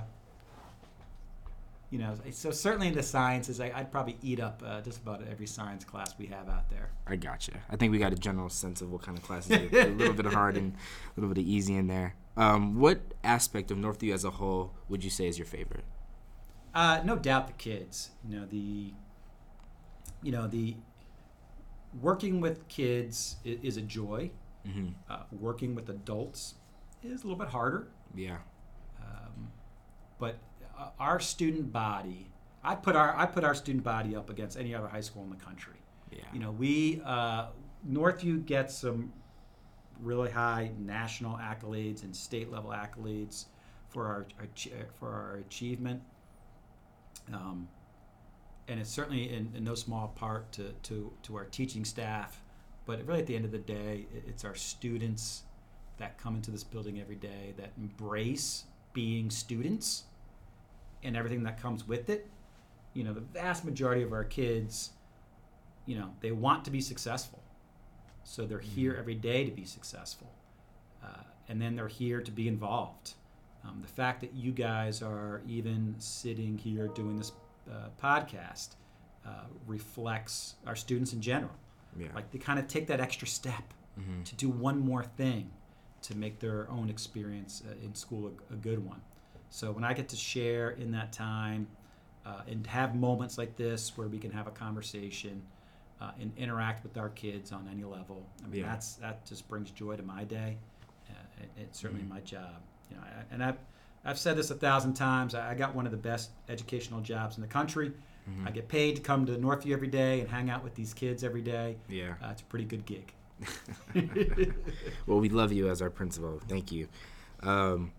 you 1.91 1.99
know, 1.99 2.15
so 2.31 2.51
certainly 2.51 2.87
in 2.87 2.93
the 2.93 3.03
sciences, 3.03 3.61
I, 3.61 3.71
I'd 3.73 3.91
probably 3.91 4.17
eat 4.21 4.39
up 4.39 4.61
uh, 4.65 4.81
just 4.81 5.01
about 5.01 5.23
every 5.29 5.47
science 5.47 5.85
class 5.85 6.13
we 6.17 6.25
have 6.25 6.49
out 6.49 6.69
there. 6.69 6.89
I 7.07 7.15
gotcha. 7.15 7.53
I 7.69 7.75
think 7.75 7.91
we 7.91 7.99
got 7.99 8.11
a 8.11 8.17
general 8.17 8.49
sense 8.49 8.81
of 8.81 8.91
what 8.91 9.01
kind 9.03 9.17
of 9.17 9.23
classes 9.23 9.51
are 9.51 9.79
a 9.79 9.85
little 9.85 10.13
bit 10.13 10.25
hard 10.25 10.57
and 10.57 10.73
a 10.73 11.21
little 11.21 11.33
bit 11.33 11.43
easy 11.43 11.75
in 11.75 11.87
there. 11.87 12.15
Um, 12.35 12.79
what 12.79 12.99
aspect 13.23 13.71
of 13.71 13.77
Northview 13.77 14.13
as 14.13 14.25
a 14.25 14.31
whole 14.31 14.73
would 14.89 15.03
you 15.03 15.09
say 15.09 15.27
is 15.27 15.37
your 15.37 15.45
favorite? 15.45 15.85
Uh, 16.75 17.01
no 17.03 17.15
doubt 17.15 17.48
the 17.48 17.53
kids. 17.53 18.12
You 18.27 18.39
know 18.39 18.46
the. 18.46 18.94
You 20.22 20.32
know 20.32 20.48
the. 20.48 20.75
Working 22.01 22.41
with 22.41 22.67
kids 22.67 23.38
is, 23.46 23.60
is 23.63 23.77
a 23.77 23.82
joy. 23.82 24.29
Mm-hmm. 24.67 24.89
Uh, 25.10 25.20
working 25.32 25.75
with 25.75 25.89
adults 25.89 26.55
is 27.03 27.24
a 27.24 27.27
little 27.27 27.39
bit 27.39 27.50
harder. 27.50 27.88
Yeah. 28.15 28.38
Um, 29.00 29.51
but 30.20 30.38
uh, 30.77 30.89
our 31.00 31.20
student 31.20 31.72
body, 31.72 32.32
I 32.63 32.75
put 32.75 32.96
our 32.96 33.15
I 33.15 33.25
put 33.25 33.44
our 33.44 33.55
student 33.55 33.84
body 33.84 34.15
up 34.15 34.29
against 34.29 34.58
any 34.58 34.75
other 34.75 34.88
high 34.88 35.01
school 35.01 35.24
in 35.24 35.29
the 35.29 35.36
country. 35.36 35.79
Yeah. 36.12 36.24
You 36.34 36.39
know, 36.39 36.51
we 36.51 37.01
uh, 37.05 37.48
Northview 37.89 38.46
gets 38.46 38.75
some 38.75 39.13
really 40.01 40.32
high 40.32 40.72
national 40.77 41.38
accolades 41.38 42.03
and 42.03 42.15
state 42.15 42.51
level 42.51 42.72
accolades 42.72 43.46
for 43.89 44.08
our, 44.08 44.25
our 44.39 44.48
for 45.00 45.10
our 45.10 45.38
achievement. 45.38 46.01
Um, 47.34 47.67
and 48.67 48.79
it's 48.79 48.89
certainly 48.89 49.31
in, 49.31 49.51
in 49.55 49.63
no 49.63 49.75
small 49.75 50.10
part 50.10 50.51
to, 50.53 50.72
to, 50.84 51.12
to 51.24 51.36
our 51.36 51.45
teaching 51.45 51.86
staff, 51.86 52.41
but 52.86 53.05
really 53.05 53.19
at 53.19 53.27
the 53.27 53.36
end 53.36 53.45
of 53.45 53.51
the 53.51 53.57
day, 53.60 54.07
it- 54.13 54.24
it's 54.27 54.43
our 54.45 54.55
students 54.55 55.43
that 55.98 56.17
come 56.17 56.36
into 56.36 56.51
this 56.51 56.63
building 56.63 57.00
every 57.00 57.15
day 57.15 57.53
that 57.57 57.72
embrace 57.77 58.65
being 58.93 59.29
students 59.29 60.03
and 61.03 61.15
everything 61.15 61.43
that 61.43 61.62
comes 61.62 61.88
with 61.88 62.10
it. 62.10 62.27
You 62.93 63.03
know, 63.03 63.13
the 63.13 63.22
vast 63.22 63.63
majority 63.63 64.03
of 64.03 64.11
our 64.13 64.24
kids, 64.24 64.92
you 65.85 65.98
know, 65.98 66.11
they 66.22 66.31
want 66.31 66.66
to 66.66 66.72
be 66.72 66.81
successful. 66.81 67.42
So 68.24 68.46
they're 68.46 68.59
here 68.59 68.96
every 68.98 69.16
day 69.16 69.46
to 69.46 69.51
be 69.51 69.66
successful. 69.66 70.31
Uh, 71.03 71.24
and 71.48 71.61
then 71.61 71.75
they're 71.75 71.87
here 71.87 72.22
to 72.22 72.31
be 72.31 72.48
involved. 72.48 73.13
Um, 73.65 73.79
the 73.81 73.87
fact 73.87 74.21
that 74.21 74.33
you 74.33 74.51
guys 74.51 75.01
are 75.01 75.41
even 75.47 75.95
sitting 75.97 76.57
here 76.57 76.87
doing 76.89 77.17
this 77.17 77.31
uh, 77.71 77.89
podcast 78.01 78.75
uh, 79.25 79.45
reflects 79.65 80.55
our 80.67 80.75
students 80.75 81.13
in 81.13 81.21
general. 81.21 81.51
Yeah. 81.97 82.07
Like 82.13 82.31
they 82.31 82.37
kind 82.37 82.59
of 82.59 82.67
take 82.67 82.87
that 82.87 82.99
extra 82.99 83.27
step 83.27 83.73
mm-hmm. 83.99 84.23
to 84.23 84.35
do 84.35 84.49
one 84.49 84.79
more 84.79 85.03
thing 85.03 85.49
to 86.03 86.15
make 86.15 86.39
their 86.39 86.69
own 86.69 86.89
experience 86.89 87.63
uh, 87.67 87.73
in 87.83 87.95
school 87.95 88.31
a, 88.51 88.53
a 88.53 88.57
good 88.57 88.85
one. 88.85 89.01
So 89.49 89.71
when 89.71 89.83
I 89.83 89.93
get 89.93 90.09
to 90.09 90.15
share 90.15 90.71
in 90.71 90.91
that 90.91 91.11
time 91.11 91.67
uh, 92.25 92.41
and 92.47 92.67
have 92.67 92.95
moments 92.95 93.37
like 93.37 93.55
this 93.55 93.97
where 93.97 94.07
we 94.07 94.19
can 94.19 94.31
have 94.31 94.47
a 94.47 94.51
conversation 94.51 95.41
uh, 96.01 96.11
and 96.19 96.31
interact 96.37 96.83
with 96.83 96.97
our 96.97 97.09
kids 97.09 97.51
on 97.51 97.67
any 97.71 97.83
level, 97.83 98.27
I 98.43 98.47
mean 98.47 98.61
Yeah. 98.61 98.67
that's 98.67 98.95
that 98.95 99.25
just 99.25 99.47
brings 99.47 99.71
joy 99.71 99.95
to 99.95 100.03
my 100.03 100.23
day. 100.25 100.57
Uh, 101.09 101.13
it, 101.41 101.49
it's 101.61 101.79
certainly 101.79 102.03
Mhm. 102.03 102.09
my 102.09 102.19
job. 102.21 102.61
You 102.89 102.98
know, 102.98 103.03
I, 103.03 103.33
and 103.33 103.43
I've 103.43 103.57
I've 104.03 104.19
said 104.19 104.37
this 104.37 104.51
a 104.51 104.55
thousand 104.55 104.93
times. 104.93 105.33
I, 105.35 105.51
I 105.51 105.53
got 105.55 105.75
one 105.75 105.85
of 105.85 105.91
the 105.91 105.98
best 105.98 106.31
educational 106.50 107.01
jobs 107.01 107.37
in 107.37 107.41
the 107.41 107.48
country. 107.48 107.91
Mhm. 108.29 108.48
I 108.48 108.51
get 108.51 108.67
paid 108.67 108.95
to 108.98 109.01
come 109.01 109.25
to 109.25 109.33
Northview 109.37 109.74
every 109.74 109.87
day 109.87 110.21
and 110.21 110.29
hang 110.29 110.50
out 110.50 110.63
with 110.63 110.75
these 110.75 110.93
kids 110.93 111.24
every 111.24 111.41
day. 111.41 111.77
Yeah. 111.89 112.13
Uh, 112.24 112.29
it's 112.31 112.41
a 112.41 112.45
pretty 112.45 112.65
good 112.65 112.85
gig. 112.85 113.13
well, 115.05 115.19
we 115.19 115.29
love 115.29 115.51
you 115.51 115.69
as 115.69 115.81
our 115.81 115.89
principal. 115.89 116.39
Thank 116.48 116.71
you. 116.71 116.87
Um, 117.43 117.91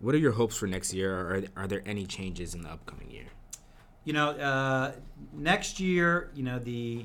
what 0.00 0.14
are 0.14 0.18
your 0.18 0.32
hopes 0.32 0.56
for 0.56 0.66
next 0.66 0.94
year? 0.94 1.12
Are, 1.12 1.42
are 1.56 1.66
there 1.66 1.82
any 1.84 2.06
changes 2.06 2.54
in 2.54 2.62
the 2.62 2.70
upcoming 2.70 3.10
year? 3.10 3.26
You 4.04 4.12
know, 4.12 4.30
uh, 4.30 4.92
next 5.34 5.80
year, 5.80 6.30
you 6.34 6.42
know, 6.42 6.58
the 6.58 7.04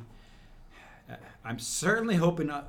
uh, 1.09 1.15
I'm 1.43 1.59
certainly 1.59 2.15
hoping 2.15 2.49
uh, 2.49 2.63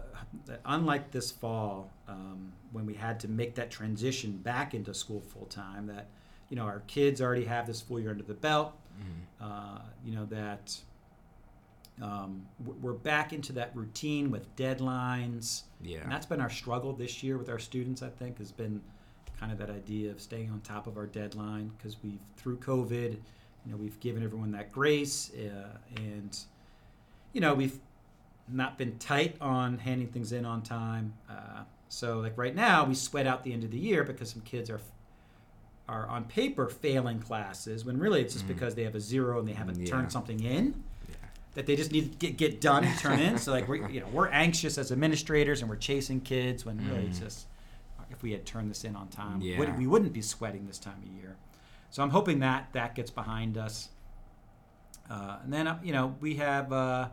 that 0.47 0.61
unlike 0.65 1.13
this 1.13 1.31
fall, 1.31 1.93
um, 2.09 2.53
when 2.75 2.85
we 2.85 2.95
had 2.95 3.19
to 3.21 3.29
make 3.29 3.55
that 3.55 3.71
transition 3.71 4.37
back 4.39 4.75
into 4.75 4.93
school 4.93 5.21
full 5.21 5.47
time, 5.47 5.87
that 5.87 6.09
you 6.51 6.57
know 6.57 6.65
our 6.65 6.81
kids 6.87 7.23
already 7.23 7.45
have 7.45 7.67
this 7.67 7.81
full 7.81 7.99
year 7.99 8.11
under 8.11 8.25
the 8.25 8.35
belt. 8.35 8.75
Uh, 9.41 9.79
you 10.05 10.15
know 10.15 10.27
that 10.27 10.77
um, 12.03 12.45
we're 12.81 12.93
back 12.93 13.33
into 13.33 13.53
that 13.53 13.71
routine 13.75 14.31
with 14.31 14.55
deadlines. 14.57 15.63
Yeah. 15.81 15.99
And 16.01 16.11
that's 16.11 16.27
been 16.27 16.41
our 16.41 16.51
struggle 16.51 16.93
this 16.93 17.23
year 17.23 17.39
with 17.39 17.49
our 17.49 17.59
students, 17.59 18.03
I 18.03 18.09
think, 18.09 18.39
has 18.39 18.51
been 18.51 18.81
kind 19.39 19.53
of 19.53 19.59
that 19.59 19.71
idea 19.71 20.11
of 20.11 20.21
staying 20.21 20.51
on 20.51 20.61
top 20.61 20.87
of 20.87 20.97
our 20.97 21.07
deadline 21.07 21.71
because 21.77 21.97
we've, 22.03 22.19
through 22.37 22.59
COVID, 22.59 23.13
you 23.13 23.73
know, 23.73 23.77
we've 23.77 23.99
given 24.01 24.25
everyone 24.25 24.51
that 24.53 24.73
grace 24.73 25.31
uh, 25.35 25.79
and, 25.97 26.37
you 27.33 27.41
know, 27.41 27.55
we've 27.55 27.79
not 28.49 28.77
been 28.77 28.99
tight 28.99 29.37
on 29.41 29.79
handing 29.79 30.09
things 30.09 30.33
in 30.33 30.45
on 30.45 30.63
time. 30.63 31.15
Uh, 31.31 31.63
so, 31.95 32.19
like 32.19 32.37
right 32.37 32.55
now, 32.55 32.85
we 32.85 32.95
sweat 32.95 33.27
out 33.27 33.45
the 33.45 33.53
end 33.53 33.63
of 33.63 33.71
the 33.71 33.79
year 33.79 34.03
because 34.05 34.31
some 34.31 34.43
kids 34.43 34.69
are 34.69 34.81
are 35.89 36.07
on 36.09 36.25
paper 36.25 36.67
failing 36.69 37.21
classes 37.21 37.85
when 37.85 37.99
really 37.99 38.23
it's 38.23 38.33
just 38.33 38.47
Mhm. 38.47 38.49
because 38.49 38.75
they 38.75 38.85
have 38.85 38.95
a 38.95 39.01
zero 39.01 39.39
and 39.39 39.47
they 39.47 39.53
haven't 39.53 39.79
Yeah. 39.79 39.87
turned 39.87 40.11
something 40.11 40.41
in 40.43 40.83
Yeah. 41.09 41.15
that 41.55 41.67
they 41.67 41.77
just 41.77 41.93
need 41.93 42.13
to 42.13 42.17
get, 42.19 42.39
get 42.39 42.61
done 42.63 42.85
and 42.85 42.99
turn 42.99 43.19
in. 43.21 43.37
So 43.37 43.53
like 43.53 43.69
we're 43.69 43.89
you 43.95 44.01
know 44.01 44.09
we're 44.09 44.29
anxious 44.29 44.79
as 44.79 44.91
administrators 44.91 45.61
and 45.61 45.69
we're 45.69 45.77
chasing 45.77 46.21
kids 46.23 46.65
when 46.65 46.79
really 46.89 47.07
it's 47.07 47.19
Mhm. 47.19 47.25
just 47.25 47.47
if 48.11 48.23
we 48.23 48.33
had 48.33 48.45
turned 48.47 48.71
this 48.71 48.83
in 48.85 48.97
on 48.97 49.09
time, 49.09 49.41
Yeah. 49.43 49.59
would, 49.59 49.77
we 49.79 49.87
wouldn't 49.87 50.13
be 50.13 50.23
sweating 50.23 50.67
this 50.67 50.79
time 50.79 51.03
of 51.03 51.09
year. 51.21 51.37
So 51.91 52.03
I'm 52.03 52.11
hoping 52.11 52.39
that 52.41 52.73
that 52.73 52.95
gets 52.95 53.11
behind 53.11 53.57
us. 53.59 53.89
Uh, 55.11 55.37
and 55.45 55.53
then 55.53 55.67
uh, 55.69 55.79
you 55.83 55.93
know 55.93 56.17
we 56.21 56.37
have 56.37 56.73
uh, 56.73 57.09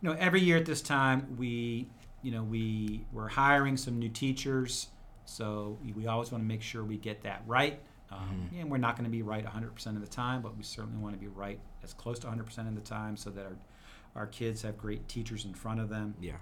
you 0.00 0.08
know 0.08 0.16
every 0.18 0.40
year 0.40 0.56
at 0.56 0.64
this 0.64 0.80
time 0.80 1.36
we 1.36 1.88
you 2.22 2.30
know 2.32 2.42
we 2.42 3.04
we're 3.12 3.28
hiring 3.28 3.76
some 3.76 3.98
new 3.98 4.08
teachers. 4.08 4.88
So 5.24 5.78
we- 5.94 6.06
always 6.06 6.32
want 6.32 6.42
to 6.42 6.48
make 6.48 6.62
sure 6.62 6.82
we 6.82 6.96
get 6.96 7.22
that 7.22 7.42
right. 7.46 7.80
Um, 8.10 8.48
Mhm. 8.54 8.60
And 8.62 8.70
we're 8.70 8.78
not 8.78 8.96
going 8.96 9.04
to 9.04 9.10
be 9.10 9.20
right 9.20 9.44
100% 9.44 9.96
of 9.96 10.00
the 10.00 10.08
time, 10.08 10.40
but 10.40 10.56
we 10.56 10.62
certainly 10.62 10.98
want 10.98 11.14
to 11.14 11.20
be 11.20 11.28
right 11.28 11.60
as 11.84 11.92
close 11.92 12.18
to 12.20 12.26
100% 12.26 12.66
of 12.66 12.74
the 12.74 12.80
time 12.80 13.14
so 13.18 13.28
that 13.30 13.44
our, 13.44 13.56
our 14.16 14.26
kids 14.26 14.62
have 14.62 14.78
great 14.78 15.06
teachers 15.06 15.44
in 15.44 15.52
front 15.52 15.80
of 15.80 15.90
them. 15.90 16.14
Yeah. 16.18 16.36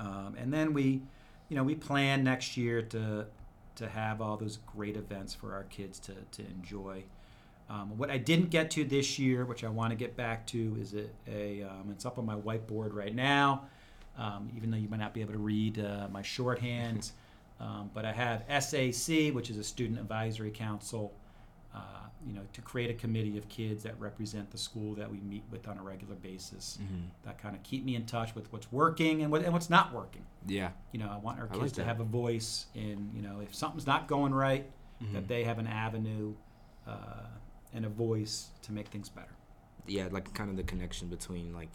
Um, 0.00 0.34
and 0.36 0.52
then 0.52 0.72
we, 0.74 1.02
you 1.48 1.56
know, 1.56 1.62
we 1.62 1.74
plan 1.76 2.24
next 2.24 2.56
year 2.56 2.82
to 2.82 3.26
to 3.76 3.88
have 3.88 4.20
all 4.20 4.36
those 4.36 4.56
great 4.66 4.96
events 4.96 5.32
for 5.34 5.54
our 5.54 5.62
kids 5.62 6.00
to, 6.00 6.12
to 6.32 6.44
enjoy. 6.46 7.04
Um, 7.70 7.96
what 7.96 8.10
I 8.10 8.18
didn't 8.18 8.50
get 8.50 8.72
to 8.72 8.84
this 8.84 9.20
year, 9.20 9.44
which 9.44 9.62
I 9.62 9.68
want 9.68 9.90
to 9.92 9.94
get 9.96 10.16
back 10.16 10.48
to, 10.48 10.76
is 10.80 10.94
a, 10.94 11.04
a 11.28 11.62
um, 11.62 11.90
it's 11.92 12.04
up 12.04 12.18
on 12.18 12.26
my 12.26 12.34
whiteboard 12.34 12.92
right 12.92 13.14
now. 13.14 13.66
Um, 14.18 14.50
even 14.56 14.70
though 14.70 14.76
you 14.76 14.88
might 14.88 14.98
not 15.00 15.14
be 15.14 15.20
able 15.20 15.32
to 15.32 15.38
read 15.38 15.78
uh, 15.78 16.08
my 16.10 16.22
shorthand, 16.22 17.12
um, 17.60 17.90
but 17.94 18.04
I 18.04 18.12
have 18.12 18.42
SAC, 18.62 19.32
which 19.32 19.48
is 19.48 19.56
a 19.56 19.64
Student 19.64 19.98
Advisory 20.00 20.50
Council, 20.50 21.12
uh, 21.74 21.78
you 22.26 22.32
know, 22.32 22.42
to 22.52 22.60
create 22.60 22.90
a 22.90 22.94
committee 22.94 23.38
of 23.38 23.48
kids 23.48 23.82
that 23.84 23.98
represent 24.00 24.50
the 24.50 24.58
school 24.58 24.94
that 24.96 25.08
we 25.10 25.18
meet 25.20 25.44
with 25.52 25.68
on 25.68 25.78
a 25.78 25.82
regular 25.82 26.16
basis. 26.16 26.78
Mm-hmm. 26.82 27.02
That 27.24 27.38
kind 27.38 27.54
of 27.54 27.62
keep 27.62 27.84
me 27.84 27.94
in 27.94 28.06
touch 28.06 28.34
with 28.34 28.52
what's 28.52 28.72
working 28.72 29.22
and 29.22 29.30
what 29.30 29.44
and 29.44 29.52
what's 29.52 29.70
not 29.70 29.94
working. 29.94 30.24
Yeah. 30.48 30.70
You 30.92 30.98
know, 30.98 31.08
I 31.08 31.18
want 31.18 31.38
our 31.38 31.46
kids 31.46 31.60
like 31.62 31.72
to 31.74 31.84
have 31.84 32.00
a 32.00 32.04
voice 32.04 32.66
in, 32.74 33.10
you 33.14 33.22
know, 33.22 33.40
if 33.40 33.54
something's 33.54 33.86
not 33.86 34.08
going 34.08 34.34
right, 34.34 34.68
Mhm. 35.00 35.12
that 35.12 35.28
they 35.28 35.44
have 35.44 35.60
an 35.60 35.68
avenue 35.68 36.34
uh, 36.88 37.26
and 37.72 37.84
a 37.84 37.88
voice 37.88 38.48
to 38.62 38.72
make 38.72 38.88
things 38.88 39.08
better. 39.08 39.28
yeah, 39.86 40.08
like 40.10 40.34
kind 40.34 40.50
of 40.50 40.56
the 40.56 40.62
connection 40.64 41.08
between 41.08 41.54
like 41.54 41.70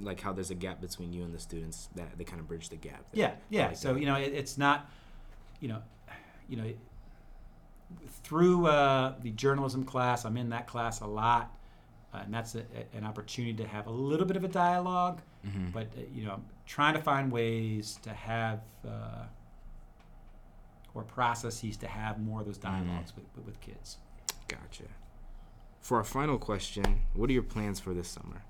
like 0.00 0.20
how 0.20 0.32
there's 0.32 0.50
a 0.50 0.54
gap 0.54 0.80
between 0.80 1.12
you 1.12 1.22
and 1.24 1.34
the 1.34 1.38
students 1.38 1.88
that 1.96 2.16
they 2.18 2.24
kind 2.24 2.40
of 2.40 2.46
bridge 2.48 2.68
the 2.68 2.76
gap. 2.76 3.04
Yeah, 3.12 3.32
yeah. 3.50 3.68
like 3.68 3.76
so 3.76 3.94
that. 3.94 4.00
you 4.00 4.06
know, 4.06 4.16
it, 4.16 4.32
it's 4.34 4.56
not, 4.58 4.90
you 5.60 5.68
know, 5.68 5.82
you 6.48 6.56
know, 6.56 6.72
through 8.22 8.66
uh, 8.66 9.14
the 9.22 9.30
journalism 9.30 9.84
class, 9.84 10.24
I'm 10.24 10.36
in 10.36 10.50
that 10.50 10.66
class 10.66 11.00
a 11.00 11.06
lot, 11.06 11.52
uh, 12.12 12.18
and 12.24 12.32
that's 12.34 12.54
a, 12.54 12.60
a- 12.60 12.96
an 12.96 13.04
opportunity 13.04 13.54
to 13.62 13.66
have 13.68 13.86
a 13.86 13.90
little 13.90 14.26
bit 14.26 14.36
of 14.36 14.44
a 14.44 14.48
dialogue. 14.48 15.20
Mhm. 15.46 15.72
But 15.72 15.86
uh, 15.96 16.00
you 16.14 16.24
know, 16.24 16.32
I'm 16.32 16.44
trying 16.66 16.94
to 16.94 17.00
find 17.00 17.30
ways 17.32 17.98
to 18.02 18.10
have 18.12 18.60
uh, 18.86 19.24
or 20.94 21.02
processes 21.04 21.76
to 21.78 21.86
have 21.86 22.18
more 22.20 22.40
of 22.40 22.46
those 22.46 22.58
dialogues 22.58 23.14
with, 23.14 23.24
with, 23.36 23.46
with 23.46 23.60
kids. 23.60 23.98
Gotcha. 24.48 24.84
For 25.80 25.98
our 25.98 26.04
final 26.04 26.38
question, 26.38 27.02
what 27.14 27.30
are 27.30 27.32
your 27.32 27.42
plans 27.42 27.78
for 27.78 27.94
this 27.94 28.08
summer? 28.08 28.42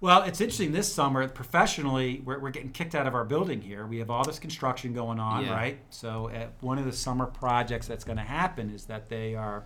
Well, 0.00 0.22
it's 0.22 0.40
interesting 0.40 0.72
this 0.72 0.92
summer, 0.92 1.26
professionally, 1.28 2.20
we're, 2.24 2.38
we're 2.38 2.50
getting 2.50 2.70
kicked 2.72 2.94
out 2.94 3.06
of 3.06 3.14
our 3.14 3.24
building 3.24 3.62
here. 3.62 3.86
We 3.86 3.98
have 3.98 4.10
all 4.10 4.24
this 4.24 4.38
construction 4.38 4.92
going 4.92 5.18
on, 5.18 5.44
Yeah. 5.46 5.54
right? 5.54 5.78
So, 5.88 6.28
at 6.28 6.52
one 6.60 6.78
of 6.78 6.84
the 6.84 6.92
summer 6.92 7.26
projects 7.26 7.86
that's 7.86 8.04
going 8.04 8.18
to 8.18 8.24
happen 8.24 8.68
is 8.70 8.84
that 8.86 9.08
they 9.08 9.34
are 9.34 9.64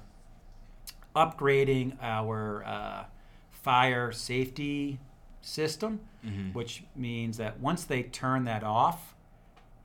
upgrading 1.16 1.96
our 2.00 2.64
uh, 2.64 3.04
fire 3.50 4.12
safety 4.12 5.00
system, 5.40 6.00
Mm-hmm. 6.26 6.52
which 6.52 6.82
means 6.96 7.36
that 7.36 7.60
once 7.60 7.84
they 7.84 8.02
turn 8.02 8.44
that 8.44 8.64
off, 8.64 9.14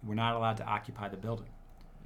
we're 0.03 0.15
not 0.15 0.35
allowed 0.35 0.57
to 0.57 0.65
occupy 0.65 1.07
the 1.07 1.15
building. 1.15 1.45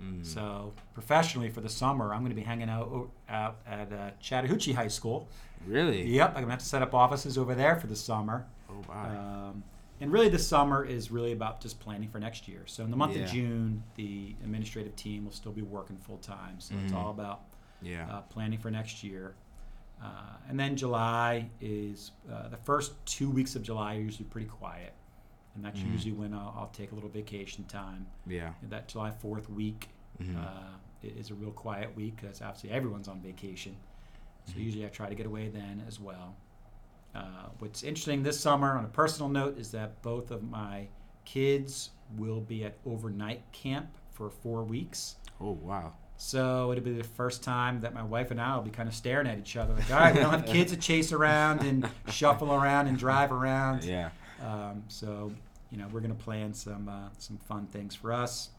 Mm. 0.04 0.24
So, 0.26 0.74
professionally, 0.94 1.50
for 1.50 1.62
the 1.62 1.70
summer, 1.70 2.14
I'm 2.14 2.20
going 2.20 2.30
to 2.32 2.36
be 2.36 2.42
hanging 2.44 2.70
out, 2.70 3.10
out 3.30 3.56
at 3.66 3.92
uh, 3.94 4.12
Chattahoochee 4.20 4.74
High 4.74 4.90
School. 4.90 5.30
Really? 5.66 6.04
Yep, 6.08 6.30
I'm 6.30 6.34
going 6.36 6.46
to 6.46 6.52
have 6.52 6.60
to 6.60 6.66
set 6.66 6.82
up 6.82 6.94
offices 6.94 7.38
over 7.38 7.56
there 7.56 7.76
for 7.76 7.88
the 7.88 7.96
summer. 7.96 8.46
Oh 8.70 8.84
wow. 8.90 9.50
Um, 9.50 9.64
and 10.00 10.12
really, 10.12 10.30
the 10.30 10.38
summer 10.40 10.86
is 10.86 11.10
really 11.10 11.32
about 11.32 11.60
just 11.62 11.80
planning 11.80 12.08
for 12.10 12.20
next 12.20 12.48
year. 12.48 12.62
So 12.68 12.84
in 12.84 12.92
the 12.92 12.98
month 12.98 13.16
Yeah. 13.16 13.24
of 13.24 13.32
June, 13.32 13.84
the 13.96 14.36
administrative 14.44 14.96
team 14.96 15.26
will 15.26 15.32
still 15.32 15.52
be 15.52 15.64
working 15.64 15.98
full 15.98 16.18
time. 16.20 16.60
So 16.60 16.76
it's 16.84 16.92
Mhm. 16.94 16.96
all 16.98 17.10
about 17.12 17.42
yeah. 17.82 18.08
uh, 18.12 18.22
planning 18.22 18.60
for 18.60 18.70
next 18.70 19.04
year. 19.04 19.36
Uh, 20.02 20.36
and 20.48 20.60
then 20.60 20.76
July 20.76 21.50
is 21.60 22.12
uh, 22.32 22.50
the 22.50 22.58
first 22.58 22.94
two 23.08 23.30
weeks 23.32 23.56
of 23.56 23.64
July 23.64 23.96
are 23.96 24.00
usually 24.02 24.26
pretty 24.26 24.48
quiet, 24.48 24.94
and 25.56 25.66
that's 25.66 25.80
Mhm. 25.80 25.92
usually 25.92 26.12
when 26.14 26.34
I'll, 26.36 26.54
I'll 26.56 26.70
take 26.74 26.92
a 26.92 26.96
little 26.96 27.10
vacation 27.10 27.64
time. 27.66 28.06
yeah. 28.28 28.54
And 28.62 28.70
that 28.72 28.88
July 28.88 29.10
Fourth 29.10 29.50
week 29.50 29.90
Mhm. 30.22 30.36
uh, 30.38 30.78
is 31.02 31.32
a 31.32 31.34
real 31.36 31.52
quiet 31.52 31.96
week 31.96 32.18
because 32.22 32.42
obviously 32.44 32.70
everyone's 32.70 33.08
on 33.08 33.20
vacation. 33.22 33.76
So 34.48 34.60
usually 34.60 34.86
I 34.86 34.90
try 34.90 35.10
to 35.10 35.16
get 35.16 35.26
away 35.26 35.50
then 35.50 35.84
as 35.88 36.00
well. 36.00 36.36
Uh, 37.14 37.50
what's 37.60 37.84
interesting 37.84 38.24
this 38.24 38.40
summer, 38.40 38.78
on 38.78 38.86
a 38.86 38.90
personal 38.90 39.30
note, 39.30 39.58
is 39.58 39.72
that 39.72 40.02
both 40.02 40.32
of 40.32 40.44
my 40.44 40.88
kids 41.26 41.92
will 42.16 42.42
be 42.42 42.64
at 42.64 42.78
overnight 42.86 43.42
camp 43.52 43.88
for 44.12 44.30
four 44.30 44.64
weeks. 44.64 45.16
oh 45.42 45.52
wow. 45.62 45.94
So 46.20 46.72
it'll 46.72 46.84
be 46.84 46.94
the 46.94 47.04
first 47.04 47.44
time 47.44 47.82
that 47.82 47.94
my 47.94 48.02
wife 48.02 48.32
and 48.32 48.42
I 48.42 48.56
will 48.56 48.64
be 48.64 48.72
kind 48.72 48.90
of 48.90 48.96
staring 48.96 49.28
at 49.28 49.38
each 49.38 49.56
other, 49.56 49.76
like, 49.76 49.92
all 49.92 50.00
right, 50.00 50.16
we 50.16 50.20
don't 50.22 50.32
have 50.32 50.46
kids 50.48 50.72
to 50.72 50.78
chase 50.78 51.12
around 51.12 51.62
and 51.62 51.88
shuffle 52.10 52.52
around 52.52 52.88
and 52.88 52.98
drive 52.98 53.32
around. 53.32 53.84
Yeah. 53.84 54.10
Um, 54.44 54.84
so 54.88 55.32
you 55.70 55.78
know 55.78 55.88
we're 55.92 56.00
going 56.00 56.16
to 56.16 56.24
plan 56.24 56.54
some 56.54 56.90
uh, 56.90 57.10
some 57.20 57.38
fun 57.38 57.68
things 57.68 57.94
for 57.94 58.12
us. 58.14 58.50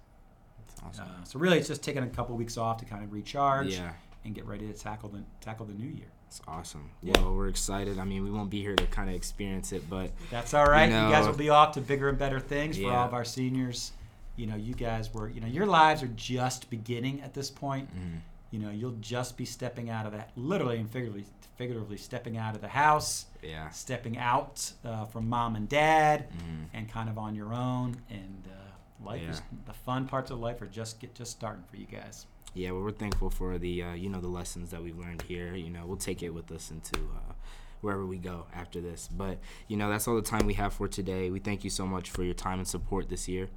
That's 0.66 0.80
awesome. 1.00 1.04
Uh, 1.04 1.24
so 1.24 1.38
really, 1.38 1.58
it's 1.58 1.68
just 1.68 1.82
taking 1.82 2.02
a 2.04 2.08
couple 2.08 2.36
weeks 2.36 2.56
off 2.56 2.78
to 2.78 2.84
kind 2.84 3.02
of 3.02 3.12
recharge 3.12 3.76
yeah. 3.76 3.92
And 4.28 4.34
get 4.36 4.46
ready 4.46 4.66
to 4.66 4.72
tackle 4.72 5.08
the 5.08 5.22
tackle 5.40 5.66
the 5.66 5.74
new 5.74 5.88
year. 5.88 6.06
It's 6.28 6.40
awesome. 6.46 6.90
Yeah. 7.02 7.14
Well, 7.20 7.34
we're 7.34 7.48
excited. 7.48 7.98
I 7.98 8.04
mean, 8.04 8.22
we 8.22 8.30
won't 8.30 8.50
be 8.50 8.60
here 8.60 8.76
to 8.76 8.86
kind 8.86 9.08
of 9.08 9.16
experience 9.16 9.72
it, 9.72 9.88
but 9.88 10.10
That's 10.30 10.52
all 10.54 10.66
right. 10.66 10.84
You, 10.88 10.94
know- 10.94 11.10
guys 11.10 11.26
will 11.26 11.32
be 11.34 11.48
off 11.50 11.72
to 11.74 11.80
bigger 11.80 12.08
and 12.10 12.18
better 12.18 12.38
things 12.38 12.78
for 12.78 12.90
all 12.92 13.06
of 13.06 13.14
our 13.14 13.24
seniors. 13.24 13.92
You 14.36 14.46
know, 14.46 14.54
you 14.56 14.74
guys 14.74 15.12
were, 15.12 15.28
you 15.28 15.40
know, 15.40 15.46
your 15.48 15.66
lives 15.66 16.02
are 16.02 16.08
just 16.14 16.70
beginning 16.70 17.22
at 17.22 17.32
this 17.34 17.50
point. 17.50 17.88
mm, 17.96 18.20
You 18.52 18.58
know, 18.60 18.70
you'll 18.70 18.96
just 19.00 19.36
be 19.36 19.44
stepping 19.46 19.90
out 19.90 20.06
of 20.06 20.12
that, 20.12 20.30
literally 20.36 20.78
and 20.78 20.88
figuratively, 20.88 21.24
figuratively 21.56 21.96
stepping 21.96 22.36
out 22.36 22.54
of 22.54 22.60
the 22.60 22.68
house, 22.68 23.24
yeah. 23.42 23.68
stepping 23.70 24.16
out 24.18 24.70
uh, 24.84 25.06
from 25.06 25.28
mom 25.28 25.56
and 25.56 25.66
dad, 25.68 26.26
Mm, 26.30 26.66
and 26.74 26.88
kind 26.92 27.08
of 27.08 27.16
on 27.18 27.34
your 27.34 27.52
own. 27.54 27.96
And 28.10 28.44
uh, 28.46 29.04
life 29.04 29.22
is 29.30 29.42
the 29.66 29.72
fun 29.72 30.06
parts 30.06 30.30
of 30.30 30.38
life 30.38 30.60
are 30.62 30.66
just 30.66 31.00
get 31.00 31.14
just 31.14 31.30
starting 31.32 31.64
for 31.70 31.76
you 31.76 31.86
guys. 31.86 32.26
Yeah. 32.54 32.70
Well, 32.70 32.82
we're 32.82 32.90
thankful 32.92 33.30
for 33.30 33.58
the 33.58 33.82
uh, 33.82 33.92
you 33.94 34.08
know 34.08 34.20
the 34.20 34.28
lessons 34.28 34.70
that 34.70 34.82
we've 34.82 34.98
learned 34.98 35.22
here. 35.22 35.54
You 35.54 35.70
know, 35.70 35.86
we'll 35.86 35.96
take 35.96 36.22
it 36.22 36.30
with 36.30 36.50
us 36.52 36.70
into 36.70 36.98
uh, 36.98 37.32
wherever 37.80 38.06
we 38.06 38.18
go 38.18 38.46
after 38.54 38.80
this. 38.80 39.08
But 39.08 39.38
you 39.68 39.76
know, 39.76 39.88
that's 39.90 40.08
all 40.08 40.16
the 40.16 40.22
time 40.22 40.46
we 40.46 40.54
have 40.54 40.72
for 40.72 40.88
today. 40.88 41.30
We 41.30 41.38
thank 41.38 41.64
you 41.64 41.70
so 41.70 41.86
much 41.86 42.10
for 42.10 42.22
your 42.22 42.34
time 42.34 42.58
and 42.58 42.68
support 42.68 43.08
this 43.08 43.28
year. 43.28 43.48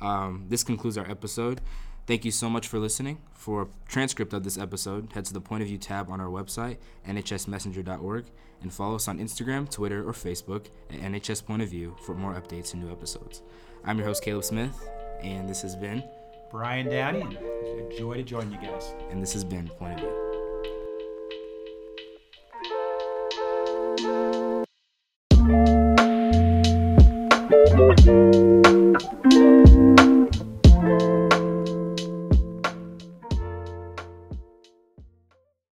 Um, 0.00 0.46
this 0.48 0.62
concludes 0.62 0.96
our 0.96 1.08
episode. 1.10 1.60
Thank 2.06 2.24
you 2.24 2.30
so 2.30 2.48
much 2.48 2.66
for 2.66 2.78
listening. 2.78 3.18
For 3.34 3.62
a 3.62 3.66
transcript 3.86 4.32
of 4.32 4.42
this 4.42 4.56
episode, 4.56 5.12
head 5.12 5.26
to 5.26 5.34
the 5.34 5.42
Point 5.42 5.62
of 5.62 5.68
View 5.68 5.76
tab 5.76 6.10
on 6.10 6.20
our 6.20 6.28
website, 6.28 6.78
nhsmessenger.org, 7.06 8.24
and 8.62 8.72
follow 8.72 8.94
us 8.94 9.08
on 9.08 9.18
Instagram, 9.18 9.70
Twitter, 9.70 10.08
or 10.08 10.12
Facebook 10.12 10.68
at 10.90 11.00
NHS 11.00 11.44
Point 11.44 11.60
of 11.60 11.68
View 11.68 11.94
for 12.00 12.14
more 12.14 12.32
updates 12.32 12.72
and 12.72 12.82
new 12.82 12.90
episodes. 12.90 13.42
I'm 13.84 13.98
your 13.98 14.06
host, 14.06 14.24
Caleb 14.24 14.44
Smith, 14.44 14.88
and 15.22 15.48
this 15.48 15.60
has 15.60 15.76
been, 15.76 16.02
Brian 16.50 16.88
Downey, 16.88 17.20
a 17.22 17.98
joy 17.98 18.14
to 18.14 18.22
join 18.22 18.50
you 18.50 18.58
guys. 18.58 18.94
and 19.10 19.22
this 19.22 19.32
has 19.34 19.44
been 19.44 19.68
Point 19.68 19.94
of 19.94 20.00
View. 20.00 20.27